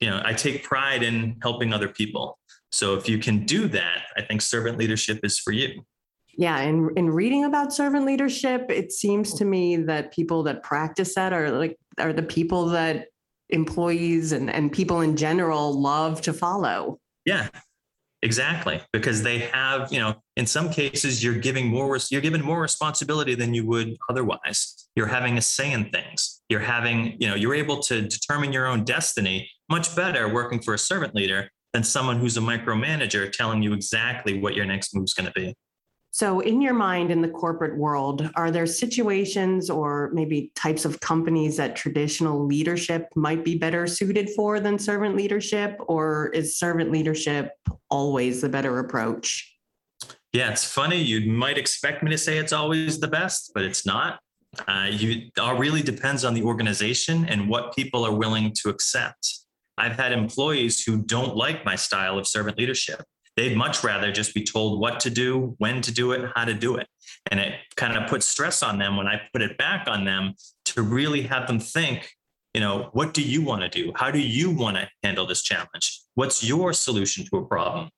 you 0.00 0.08
know, 0.08 0.22
I 0.24 0.32
take 0.32 0.64
pride 0.64 1.02
in 1.02 1.36
helping 1.42 1.72
other 1.72 1.88
people. 1.88 2.38
So 2.72 2.94
if 2.94 3.08
you 3.08 3.18
can 3.18 3.44
do 3.44 3.68
that, 3.68 4.04
I 4.16 4.22
think 4.22 4.40
servant 4.40 4.78
leadership 4.78 5.20
is 5.24 5.38
for 5.38 5.52
you 5.52 5.84
yeah 6.40 6.61
in, 6.61 6.90
in 6.97 7.09
reading 7.09 7.44
about 7.44 7.73
servant 7.73 8.04
leadership 8.04 8.66
it 8.68 8.90
seems 8.90 9.35
to 9.35 9.44
mm. 9.44 9.50
me 9.50 9.76
that 9.76 10.12
people 10.12 10.42
that 10.42 10.62
practice 10.62 11.14
that 11.14 11.32
are 11.32 11.50
like 11.50 11.76
are 11.99 12.12
the 12.12 12.23
people 12.23 12.66
that 12.66 13.06
employees 13.50 14.32
and, 14.32 14.50
and 14.50 14.73
people 14.73 15.00
in 15.00 15.16
general 15.16 15.73
love 15.78 16.20
to 16.23 16.32
follow. 16.32 16.99
Yeah 17.25 17.49
exactly 18.23 18.78
because 18.92 19.23
they 19.23 19.38
have 19.38 19.90
you 19.90 19.99
know 19.99 20.14
in 20.37 20.44
some 20.44 20.70
cases 20.70 21.25
you're 21.25 21.38
giving 21.38 21.66
more 21.66 21.99
you're 22.11 22.20
given 22.20 22.42
more 22.42 22.61
responsibility 22.61 23.35
than 23.35 23.54
you 23.54 23.66
would 23.66 23.97
otherwise. 24.11 24.88
You're 24.94 25.06
having 25.06 25.38
a 25.38 25.42
say 25.42 25.73
in 25.73 25.90
things. 25.90 26.42
You're 26.50 26.61
having 26.61 27.16
you 27.18 27.28
know 27.28 27.35
you're 27.35 27.54
able 27.54 27.78
to 27.85 28.02
determine 28.02 28.52
your 28.52 28.66
own 28.66 28.85
destiny 28.85 29.50
much 29.70 29.97
better 29.97 30.28
working 30.28 30.61
for 30.61 30.75
a 30.75 30.78
servant 30.78 31.14
leader 31.14 31.49
than 31.73 31.82
someone 31.82 32.18
who's 32.18 32.37
a 32.37 32.40
micromanager 32.40 33.30
telling 33.32 33.62
you 33.62 33.73
exactly 33.73 34.38
what 34.38 34.54
your 34.54 34.66
next 34.66 34.94
move 34.94 35.04
is 35.04 35.14
going 35.14 35.26
to 35.26 35.32
be 35.32 35.54
so, 36.12 36.40
in 36.40 36.60
your 36.60 36.74
mind, 36.74 37.12
in 37.12 37.22
the 37.22 37.28
corporate 37.28 37.76
world, 37.76 38.28
are 38.34 38.50
there 38.50 38.66
situations 38.66 39.70
or 39.70 40.10
maybe 40.12 40.50
types 40.56 40.84
of 40.84 40.98
companies 40.98 41.56
that 41.58 41.76
traditional 41.76 42.44
leadership 42.44 43.08
might 43.14 43.44
be 43.44 43.56
better 43.56 43.86
suited 43.86 44.28
for 44.30 44.58
than 44.58 44.76
servant 44.76 45.14
leadership? 45.14 45.76
Or 45.86 46.30
is 46.30 46.58
servant 46.58 46.90
leadership 46.90 47.52
always 47.90 48.40
the 48.40 48.48
better 48.48 48.80
approach? 48.80 49.56
Yeah, 50.32 50.50
it's 50.50 50.64
funny. 50.64 51.00
You 51.00 51.30
might 51.30 51.58
expect 51.58 52.02
me 52.02 52.10
to 52.10 52.18
say 52.18 52.38
it's 52.38 52.52
always 52.52 52.98
the 52.98 53.08
best, 53.08 53.52
but 53.54 53.62
it's 53.62 53.86
not. 53.86 54.18
Uh, 54.66 54.88
you 54.90 55.28
it 55.28 55.38
all 55.38 55.56
really 55.56 55.82
depends 55.82 56.24
on 56.24 56.34
the 56.34 56.42
organization 56.42 57.24
and 57.26 57.48
what 57.48 57.74
people 57.74 58.04
are 58.04 58.14
willing 58.14 58.52
to 58.62 58.68
accept. 58.68 59.38
I've 59.78 59.96
had 59.96 60.10
employees 60.10 60.82
who 60.82 61.02
don't 61.02 61.36
like 61.36 61.64
my 61.64 61.76
style 61.76 62.18
of 62.18 62.26
servant 62.26 62.58
leadership 62.58 63.04
they'd 63.40 63.56
much 63.56 63.82
rather 63.82 64.12
just 64.12 64.35
be 64.35 64.44
told 64.44 64.80
what 64.80 65.00
to 65.00 65.09
do, 65.09 65.54
when 65.56 65.80
to 65.80 65.90
do 65.90 66.12
it, 66.12 66.30
how 66.35 66.44
to 66.44 66.52
do 66.52 66.76
it. 66.76 66.87
And 67.30 67.40
it 67.40 67.54
kind 67.75 67.97
of 67.97 68.06
puts 68.06 68.26
stress 68.26 68.62
on 68.62 68.78
them 68.78 68.99
when 68.99 69.06
I 69.06 69.23
put 69.32 69.40
it 69.40 69.56
back 69.56 69.88
on 69.88 70.04
them 70.04 70.35
to 70.66 70.82
really 70.82 71.23
have 71.23 71.47
them 71.47 71.59
think, 71.59 72.11
you 72.52 72.61
know, 72.61 72.90
what 72.92 73.14
do 73.14 73.23
you 73.23 73.40
want 73.42 73.62
to 73.62 73.68
do? 73.68 73.92
How 73.97 74.11
do 74.11 74.18
you 74.18 74.50
want 74.50 74.76
to 74.76 74.88
handle 75.02 75.26
this 75.26 75.42
challenge? 75.42 76.02
What's 76.16 76.44
your 76.44 76.75
solution 76.75 77.25
to 77.30 77.38
a 77.38 77.47
problem? 77.47 77.88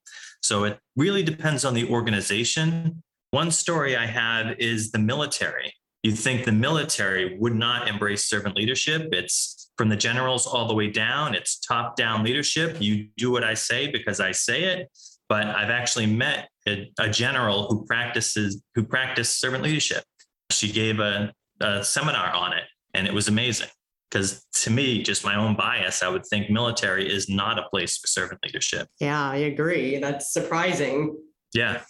So 0.43 0.63
it 0.63 0.79
really 0.95 1.25
depends 1.25 1.65
on 1.65 1.75
the 1.75 1.89
organization. 1.91 3.03
One 3.33 3.51
story 3.51 3.97
I 3.97 4.07
have 4.07 4.57
is 4.61 4.93
the 4.93 5.01
military. 5.01 5.75
You 6.05 6.13
think 6.13 6.45
the 6.45 6.53
military 6.53 7.37
would 7.39 7.55
not 7.55 7.89
embrace 7.89 8.27
servant 8.27 8.57
leadership. 8.57 9.09
It's 9.13 9.71
from 9.77 9.89
the 9.89 9.97
generals 9.97 10.47
all 10.47 10.69
the 10.69 10.75
way 10.75 10.89
down. 10.89 11.35
It's 11.35 11.59
top 11.59 11.97
down 11.97 12.23
leadership. 12.23 12.77
You 12.81 13.09
do 13.17 13.33
what 13.33 13.43
I 13.43 13.55
say 13.55 13.89
because 13.91 14.21
I 14.21 14.31
say 14.31 14.65
it. 14.65 14.89
But 15.33 15.47
I've 15.47 15.71
actually 15.71 16.05
met 16.05 16.51
a, 16.69 16.93
a 16.99 17.09
general 17.09 17.67
who 17.67 17.87
practices 17.87 18.62
who 18.75 18.85
practiced 18.85 19.41
servant 19.41 19.65
leadership. 19.65 20.05
She 20.51 20.71
gave 20.71 21.01
a, 21.01 21.33
a 21.59 21.83
seminar 21.83 22.35
on 22.35 22.53
it, 22.53 22.65
and 22.93 23.07
it 23.07 23.15
was 23.15 23.29
amazing. 23.29 23.69
Because 24.11 24.45
to 24.61 24.71
me, 24.71 25.03
just 25.03 25.25
my 25.25 25.37
own 25.37 25.57
bias, 25.57 26.03
I 26.03 26.11
would 26.11 26.27
think 26.27 26.51
military 26.51 27.11
is 27.11 27.31
not 27.31 27.59
a 27.59 27.62
place 27.71 27.97
for 27.97 28.09
servant 28.09 28.41
leadership. 28.45 28.89
Yeah, 29.01 29.31
I 29.31 29.37
agree. 29.37 29.97
That's 30.01 30.35
surprising. 30.35 31.17
Yeah. 31.55 31.81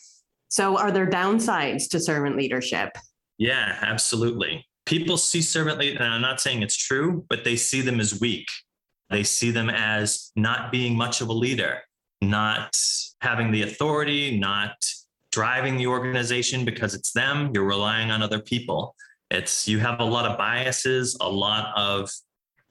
So, 0.49 0.79
are 0.79 0.93
there 0.93 1.11
downsides 1.11 1.89
to 1.91 1.99
servant 1.99 2.37
leadership? 2.37 2.91
Yeah, 3.39 3.77
absolutely. 3.83 4.65
People 4.87 5.17
see 5.17 5.43
servant 5.43 5.81
leadership, 5.81 6.01
and 6.01 6.15
I'm 6.15 6.23
not 6.23 6.41
saying 6.41 6.63
it's 6.63 6.77
true, 6.77 7.27
but 7.29 7.43
they 7.43 7.57
see 7.57 7.81
them 7.81 7.99
as 7.99 8.21
weak. 8.21 8.47
They 9.11 9.25
see 9.25 9.51
them 9.51 9.69
as 9.69 10.31
not 10.37 10.71
being 10.71 10.97
much 10.97 11.21
of 11.21 11.29
a 11.29 11.33
leader, 11.33 11.81
not 12.23 12.79
having 13.21 13.51
the 13.51 13.63
authority, 13.63 14.39
not 14.39 14.75
driving 15.33 15.77
the 15.77 15.87
organization 15.87 16.65
because 16.65 16.95
it's 16.95 17.13
them. 17.13 17.51
You're 17.55 17.65
relying 17.65 18.11
on 18.11 18.23
other 18.23 18.41
people. 18.41 18.95
It's 19.31 19.67
you 19.67 19.79
have 19.79 20.01
a 20.01 20.05
lot 20.05 20.27
of 20.27 20.39
biases, 20.39 21.17
a 21.21 21.29
lot 21.29 21.73
of 21.77 22.11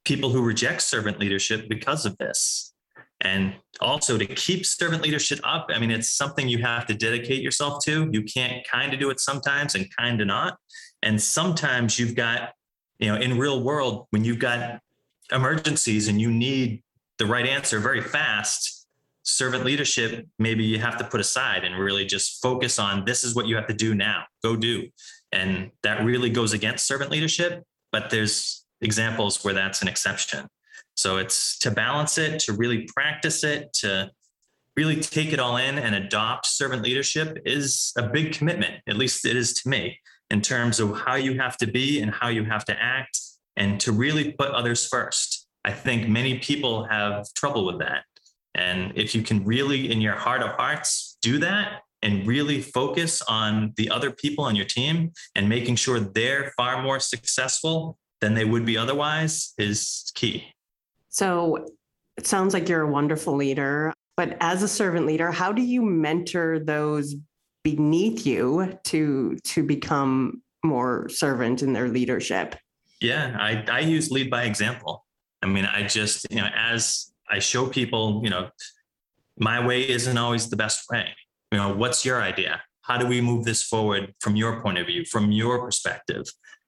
people 0.05 0.29
who 0.29 0.43
reject 0.43 0.81
servant 0.81 1.19
leadership 1.19 1.67
because 1.67 2.05
of 2.05 2.17
this. 2.17 2.73
And 3.21 3.53
also 3.79 4.17
to 4.17 4.25
keep 4.25 4.65
servant 4.65 5.03
leadership 5.03 5.39
up, 5.43 5.67
I 5.69 5.79
mean, 5.79 5.91
it's 5.91 6.11
something 6.11 6.47
you 6.47 6.59
have 6.59 6.87
to 6.87 6.93
dedicate 6.93 7.41
yourself 7.41 7.83
to. 7.85 8.09
You 8.11 8.23
can't 8.23 8.65
kind 8.67 8.93
of 8.93 8.99
do 8.99 9.09
it 9.11 9.19
sometimes 9.19 9.75
and 9.75 9.85
kind 9.95 10.19
of 10.21 10.27
not. 10.27 10.57
And 11.03 11.21
sometimes 11.21 11.99
you've 11.99 12.15
got, 12.15 12.53
you 12.99 13.07
know, 13.09 13.19
in 13.19 13.37
real 13.37 13.63
world, 13.63 14.07
when 14.09 14.23
you've 14.23 14.39
got 14.39 14.79
emergencies 15.31 16.07
and 16.07 16.19
you 16.19 16.31
need 16.31 16.83
the 17.19 17.25
right 17.25 17.45
answer 17.45 17.79
very 17.79 18.01
fast, 18.01 18.80
servant 19.23 19.65
leadership, 19.65 20.25
maybe 20.39 20.63
you 20.63 20.79
have 20.79 20.97
to 20.97 21.03
put 21.03 21.19
aside 21.19 21.63
and 21.63 21.77
really 21.77 22.05
just 22.05 22.41
focus 22.41 22.79
on 22.79 23.05
this 23.05 23.23
is 23.23 23.35
what 23.35 23.47
you 23.47 23.55
have 23.55 23.67
to 23.67 23.73
do 23.73 23.93
now, 23.93 24.23
go 24.43 24.55
do. 24.55 24.87
And 25.31 25.71
that 25.83 26.03
really 26.03 26.29
goes 26.29 26.53
against 26.53 26.87
servant 26.87 27.11
leadership, 27.11 27.63
but 27.91 28.09
there's 28.09 28.65
examples 28.81 29.43
where 29.43 29.53
that's 29.53 29.81
an 29.81 29.87
exception. 29.87 30.47
So 30.95 31.17
it's 31.17 31.57
to 31.59 31.71
balance 31.71 32.17
it, 32.17 32.39
to 32.41 32.53
really 32.53 32.87
practice 32.93 33.43
it, 33.43 33.71
to 33.73 34.11
really 34.75 34.99
take 34.99 35.33
it 35.33 35.39
all 35.39 35.57
in 35.57 35.77
and 35.77 35.95
adopt 35.95 36.45
servant 36.45 36.81
leadership 36.81 37.37
is 37.45 37.93
a 37.97 38.03
big 38.03 38.33
commitment. 38.33 38.75
At 38.87 38.97
least 38.97 39.25
it 39.25 39.35
is 39.35 39.53
to 39.61 39.69
me 39.69 39.99
in 40.29 40.41
terms 40.41 40.79
of 40.79 40.97
how 40.97 41.15
you 41.15 41.37
have 41.39 41.57
to 41.57 41.67
be 41.67 42.01
and 42.01 42.11
how 42.11 42.29
you 42.29 42.45
have 42.45 42.65
to 42.65 42.75
act 42.81 43.19
and 43.57 43.79
to 43.81 43.91
really 43.91 44.31
put 44.31 44.49
others 44.51 44.87
first. 44.87 45.47
I 45.63 45.71
think 45.71 46.07
many 46.07 46.39
people 46.39 46.85
have 46.85 47.31
trouble 47.33 47.65
with 47.65 47.79
that. 47.79 48.03
And 48.55 48.93
if 48.95 49.15
you 49.15 49.21
can 49.21 49.45
really, 49.45 49.91
in 49.91 50.01
your 50.01 50.15
heart 50.15 50.41
of 50.41 50.51
hearts, 50.51 51.17
do 51.21 51.37
that 51.39 51.81
and 52.01 52.25
really 52.25 52.61
focus 52.61 53.21
on 53.23 53.73
the 53.77 53.89
other 53.89 54.11
people 54.11 54.43
on 54.43 54.55
your 54.55 54.65
team 54.65 55.11
and 55.35 55.47
making 55.47 55.75
sure 55.75 55.99
they're 55.99 56.51
far 56.57 56.81
more 56.81 56.99
successful 56.99 57.97
than 58.21 58.33
they 58.33 58.45
would 58.45 58.65
be 58.65 58.77
otherwise, 58.77 59.53
is 59.57 60.11
key. 60.15 60.45
So 61.09 61.65
it 62.17 62.27
sounds 62.27 62.53
like 62.53 62.69
you're 62.69 62.81
a 62.81 62.91
wonderful 62.91 63.35
leader. 63.35 63.93
But 64.17 64.37
as 64.39 64.63
a 64.63 64.67
servant 64.67 65.05
leader, 65.05 65.31
how 65.31 65.51
do 65.51 65.61
you 65.61 65.81
mentor 65.81 66.59
those 66.59 67.15
beneath 67.63 68.25
you 68.25 68.77
to 68.85 69.37
to 69.43 69.63
become 69.63 70.41
more 70.63 71.09
servant 71.09 71.63
in 71.63 71.73
their 71.73 71.87
leadership? 71.87 72.55
Yeah, 72.99 73.35
I, 73.39 73.63
I 73.71 73.79
use 73.79 74.11
lead 74.11 74.29
by 74.29 74.43
example. 74.43 75.05
I 75.41 75.47
mean, 75.47 75.65
I 75.65 75.87
just, 75.87 76.27
you 76.29 76.37
know, 76.37 76.49
as 76.55 77.10
I 77.31 77.39
show 77.39 77.65
people, 77.67 78.21
you 78.23 78.29
know, 78.29 78.49
my 79.37 79.65
way 79.65 79.87
isn't 79.87 80.17
always 80.17 80.49
the 80.49 80.57
best 80.57 80.89
way. 80.91 81.07
You 81.51 81.57
know, 81.57 81.73
what's 81.73 82.05
your 82.05 82.21
idea? 82.21 82.61
How 82.81 82.97
do 82.97 83.07
we 83.07 83.21
move 83.21 83.45
this 83.45 83.63
forward 83.63 84.13
from 84.19 84.35
your 84.35 84.61
point 84.61 84.77
of 84.77 84.87
view, 84.87 85.05
from 85.05 85.31
your 85.31 85.63
perspective? 85.63 86.25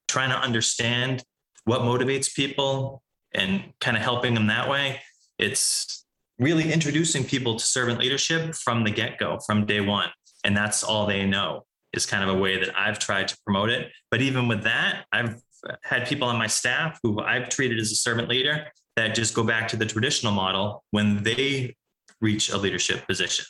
Trying 0.07 0.29
to 0.29 0.37
understand 0.37 1.23
what 1.65 1.81
motivates 1.81 2.33
people 2.33 3.03
and 3.33 3.73
kind 3.81 3.97
of 3.97 4.03
helping 4.03 4.33
them 4.33 4.47
that 4.47 4.69
way. 4.69 5.01
It's 5.37 6.05
really 6.39 6.71
introducing 6.71 7.23
people 7.23 7.57
to 7.57 7.65
servant 7.65 7.99
leadership 7.99 8.55
from 8.55 8.83
the 8.83 8.91
get 8.91 9.17
go, 9.17 9.39
from 9.45 9.65
day 9.65 9.81
one. 9.81 10.09
And 10.43 10.55
that's 10.55 10.83
all 10.83 11.05
they 11.05 11.25
know 11.25 11.65
is 11.93 12.05
kind 12.05 12.27
of 12.27 12.35
a 12.35 12.39
way 12.39 12.57
that 12.59 12.77
I've 12.77 12.99
tried 12.99 13.27
to 13.29 13.37
promote 13.45 13.69
it. 13.69 13.91
But 14.11 14.21
even 14.21 14.47
with 14.47 14.63
that, 14.63 15.05
I've 15.11 15.41
had 15.83 16.07
people 16.07 16.27
on 16.27 16.37
my 16.37 16.47
staff 16.47 16.99
who 17.03 17.19
I've 17.19 17.49
treated 17.49 17.79
as 17.79 17.91
a 17.91 17.95
servant 17.95 18.29
leader 18.29 18.67
that 18.95 19.15
just 19.15 19.33
go 19.33 19.43
back 19.43 19.67
to 19.69 19.77
the 19.77 19.85
traditional 19.85 20.31
model 20.31 20.83
when 20.91 21.23
they 21.23 21.75
reach 22.21 22.49
a 22.49 22.57
leadership 22.57 23.05
position. 23.07 23.45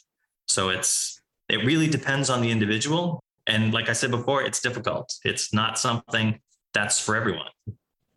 So 0.48 0.70
it's 0.70 1.22
it 1.50 1.66
really 1.66 1.88
depends 1.88 2.30
on 2.30 2.42
the 2.42 2.50
individual 2.50 3.22
and 3.48 3.74
like 3.74 3.90
I 3.90 3.94
said 3.94 4.12
before 4.12 4.44
it's 4.44 4.62
difficult. 4.62 5.14
It's 5.24 5.54
not 5.54 5.78
something 5.78 6.40
that's 6.74 7.00
for 7.00 7.16
everyone. 7.16 7.50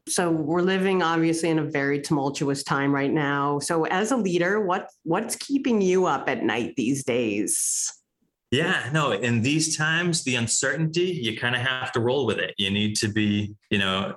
So 0.08 0.30
we're 0.30 0.62
living 0.62 1.02
obviously 1.02 1.50
in 1.50 1.58
a 1.58 1.64
very 1.64 2.00
tumultuous 2.00 2.62
time 2.62 2.94
right 2.94 3.12
now. 3.12 3.58
So 3.58 3.86
as 3.86 4.12
a 4.12 4.16
leader, 4.16 4.60
what 4.60 4.88
what's 5.02 5.34
keeping 5.36 5.82
you 5.82 6.06
up 6.06 6.28
at 6.28 6.44
night 6.44 6.74
these 6.76 7.04
days? 7.04 7.92
Yeah, 8.52 8.88
no, 8.92 9.10
in 9.10 9.42
these 9.42 9.76
times, 9.76 10.22
the 10.22 10.36
uncertainty, 10.36 11.06
you 11.06 11.36
kind 11.36 11.56
of 11.56 11.62
have 11.62 11.90
to 11.92 12.00
roll 12.00 12.26
with 12.26 12.38
it. 12.38 12.54
You 12.56 12.70
need 12.70 12.94
to 12.96 13.08
be, 13.08 13.56
you 13.70 13.78
know, 13.78 14.14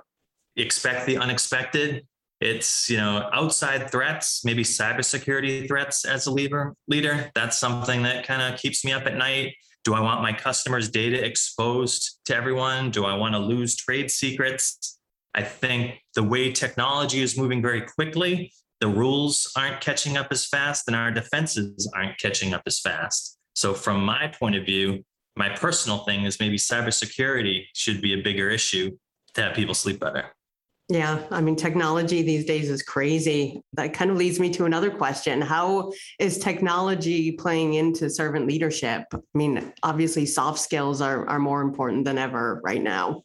expect 0.56 1.06
the 1.06 1.18
unexpected. 1.18 2.06
It's, 2.40 2.88
you 2.88 2.96
know, 2.96 3.28
outside 3.32 3.90
threats, 3.90 4.44
maybe 4.44 4.62
cybersecurity 4.62 5.68
threats 5.68 6.04
as 6.04 6.26
a 6.26 6.32
leader, 6.32 6.74
leader. 6.88 7.30
That's 7.34 7.58
something 7.58 8.02
that 8.04 8.26
kind 8.26 8.42
of 8.42 8.58
keeps 8.58 8.84
me 8.84 8.92
up 8.92 9.06
at 9.06 9.16
night. 9.16 9.54
Do 9.84 9.94
I 9.94 10.00
want 10.00 10.22
my 10.22 10.32
customers' 10.32 10.90
data 10.90 11.22
exposed 11.22 12.20
to 12.26 12.36
everyone? 12.36 12.90
Do 12.90 13.04
I 13.04 13.14
want 13.14 13.34
to 13.34 13.38
lose 13.38 13.76
trade 13.76 14.10
secrets? 14.10 14.98
I 15.34 15.42
think 15.42 16.00
the 16.14 16.22
way 16.22 16.50
technology 16.52 17.20
is 17.20 17.36
moving 17.36 17.62
very 17.62 17.82
quickly, 17.82 18.52
the 18.80 18.88
rules 18.88 19.52
aren't 19.56 19.80
catching 19.80 20.16
up 20.16 20.28
as 20.30 20.46
fast 20.46 20.84
and 20.86 20.96
our 20.96 21.10
defenses 21.10 21.90
aren't 21.94 22.18
catching 22.18 22.54
up 22.54 22.62
as 22.66 22.80
fast. 22.80 23.38
So, 23.54 23.74
from 23.74 24.02
my 24.04 24.28
point 24.28 24.56
of 24.56 24.64
view, 24.64 25.04
my 25.36 25.50
personal 25.50 25.98
thing 25.98 26.24
is 26.24 26.40
maybe 26.40 26.56
cybersecurity 26.56 27.64
should 27.74 28.00
be 28.00 28.14
a 28.14 28.22
bigger 28.22 28.48
issue 28.50 28.96
to 29.34 29.42
have 29.42 29.54
people 29.54 29.74
sleep 29.74 30.00
better. 30.00 30.30
Yeah, 30.90 31.22
I 31.30 31.40
mean, 31.40 31.54
technology 31.54 32.22
these 32.22 32.44
days 32.44 32.68
is 32.68 32.82
crazy. 32.82 33.62
That 33.74 33.92
kind 33.92 34.10
of 34.10 34.16
leads 34.16 34.40
me 34.40 34.50
to 34.50 34.64
another 34.64 34.90
question. 34.90 35.40
How 35.40 35.92
is 36.18 36.36
technology 36.36 37.30
playing 37.30 37.74
into 37.74 38.10
servant 38.10 38.48
leadership? 38.48 39.04
I 39.14 39.18
mean, 39.32 39.72
obviously, 39.84 40.26
soft 40.26 40.58
skills 40.58 41.00
are, 41.00 41.28
are 41.28 41.38
more 41.38 41.62
important 41.62 42.04
than 42.04 42.18
ever 42.18 42.60
right 42.64 42.82
now. 42.82 43.22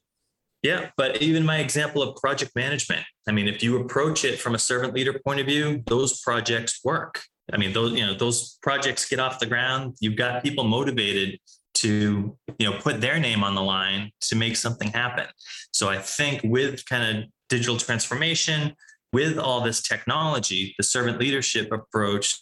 Yeah, 0.61 0.89
but 0.95 1.23
even 1.23 1.43
my 1.43 1.57
example 1.57 2.03
of 2.03 2.15
project 2.17 2.51
management, 2.55 3.03
I 3.27 3.31
mean, 3.31 3.47
if 3.47 3.63
you 3.63 3.79
approach 3.79 4.25
it 4.25 4.39
from 4.39 4.53
a 4.53 4.59
servant 4.59 4.93
leader 4.93 5.19
point 5.25 5.39
of 5.39 5.47
view, 5.47 5.81
those 5.87 6.21
projects 6.21 6.81
work. 6.83 7.19
I 7.51 7.57
mean, 7.57 7.73
those 7.73 7.93
you 7.93 8.05
know 8.05 8.13
those 8.13 8.59
projects 8.61 9.09
get 9.09 9.19
off 9.19 9.39
the 9.39 9.47
ground. 9.47 9.95
You've 10.01 10.17
got 10.17 10.43
people 10.43 10.65
motivated 10.65 11.39
to 11.75 12.37
you 12.59 12.69
know 12.69 12.77
put 12.79 13.01
their 13.01 13.19
name 13.19 13.43
on 13.43 13.55
the 13.55 13.61
line 13.61 14.11
to 14.21 14.35
make 14.35 14.55
something 14.55 14.89
happen. 14.91 15.25
So 15.71 15.89
I 15.89 15.97
think 15.97 16.41
with 16.43 16.85
kind 16.85 17.17
of 17.17 17.25
digital 17.55 17.77
transformation, 17.77 18.75
with 19.13 19.37
all 19.37 19.61
this 19.61 19.81
technology, 19.81 20.75
the 20.77 20.83
servant 20.83 21.19
leadership 21.19 21.71
approach 21.71 22.37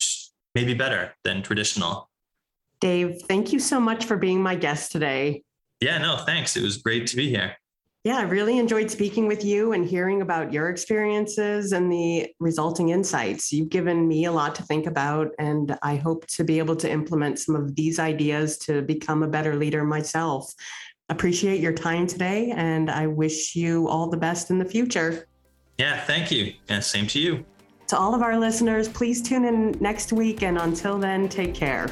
may 0.55 0.63
be 0.63 0.73
better 0.73 1.13
than 1.23 1.43
traditional. 1.43 2.09
Dave, 2.81 3.21
thank 3.27 3.53
you 3.53 3.59
so 3.59 3.79
much 3.79 4.05
for 4.05 4.17
being 4.17 4.41
my 4.41 4.55
guest 4.55 4.91
today. 4.91 5.43
Yeah, 5.81 5.99
no, 5.99 6.17
thanks. 6.25 6.57
It 6.57 6.63
was 6.63 6.77
great 6.77 7.05
to 7.07 7.15
be 7.15 7.29
here. 7.29 7.55
Yeah, 8.03 8.17
I 8.17 8.23
really 8.23 8.57
enjoyed 8.57 8.91
speaking 8.91 9.27
with 9.27 9.45
you 9.45 9.71
and 9.71 9.85
hearing 9.85 10.21
about 10.21 10.51
your 10.51 10.69
experiences 10.69 11.71
and 11.71 11.89
the 11.91 12.33
resulting 12.39 12.89
insights. 12.89 13.53
You've 13.53 13.69
given 13.69 14.07
me 14.07 14.25
a 14.25 14.31
lot 14.31 14.55
to 14.55 14.63
think 14.63 14.87
about, 14.87 15.29
and 15.39 15.77
I 15.83 15.95
hope 15.95 16.25
to 16.27 16.43
be 16.43 16.57
able 16.57 16.75
to 16.77 16.91
implement 16.91 17.39
some 17.39 17.55
of 17.55 17.75
these 17.75 17.99
ideas 17.99 18.57
to 18.59 18.81
become 18.81 19.23
a 19.23 19.29
better 19.29 19.55
leader 19.55 19.85
myself. 19.85 20.51
Appreciate 21.09 21.59
your 21.59 21.73
time 21.73 22.07
today, 22.07 22.51
and 22.55 22.89
I 22.89 23.07
wish 23.07 23.55
you 23.55 23.87
all 23.89 24.09
the 24.09 24.17
best 24.17 24.49
in 24.51 24.57
the 24.57 24.65
future. 24.65 25.27
Yeah, 25.77 25.99
thank 26.05 26.31
you. 26.31 26.53
And 26.69 26.83
same 26.83 27.07
to 27.07 27.19
you. 27.19 27.45
To 27.87 27.97
all 27.97 28.15
of 28.15 28.21
our 28.21 28.39
listeners, 28.39 28.87
please 28.87 29.21
tune 29.21 29.43
in 29.45 29.71
next 29.81 30.13
week, 30.13 30.43
and 30.43 30.57
until 30.57 30.97
then, 30.97 31.27
take 31.27 31.53
care. 31.53 31.91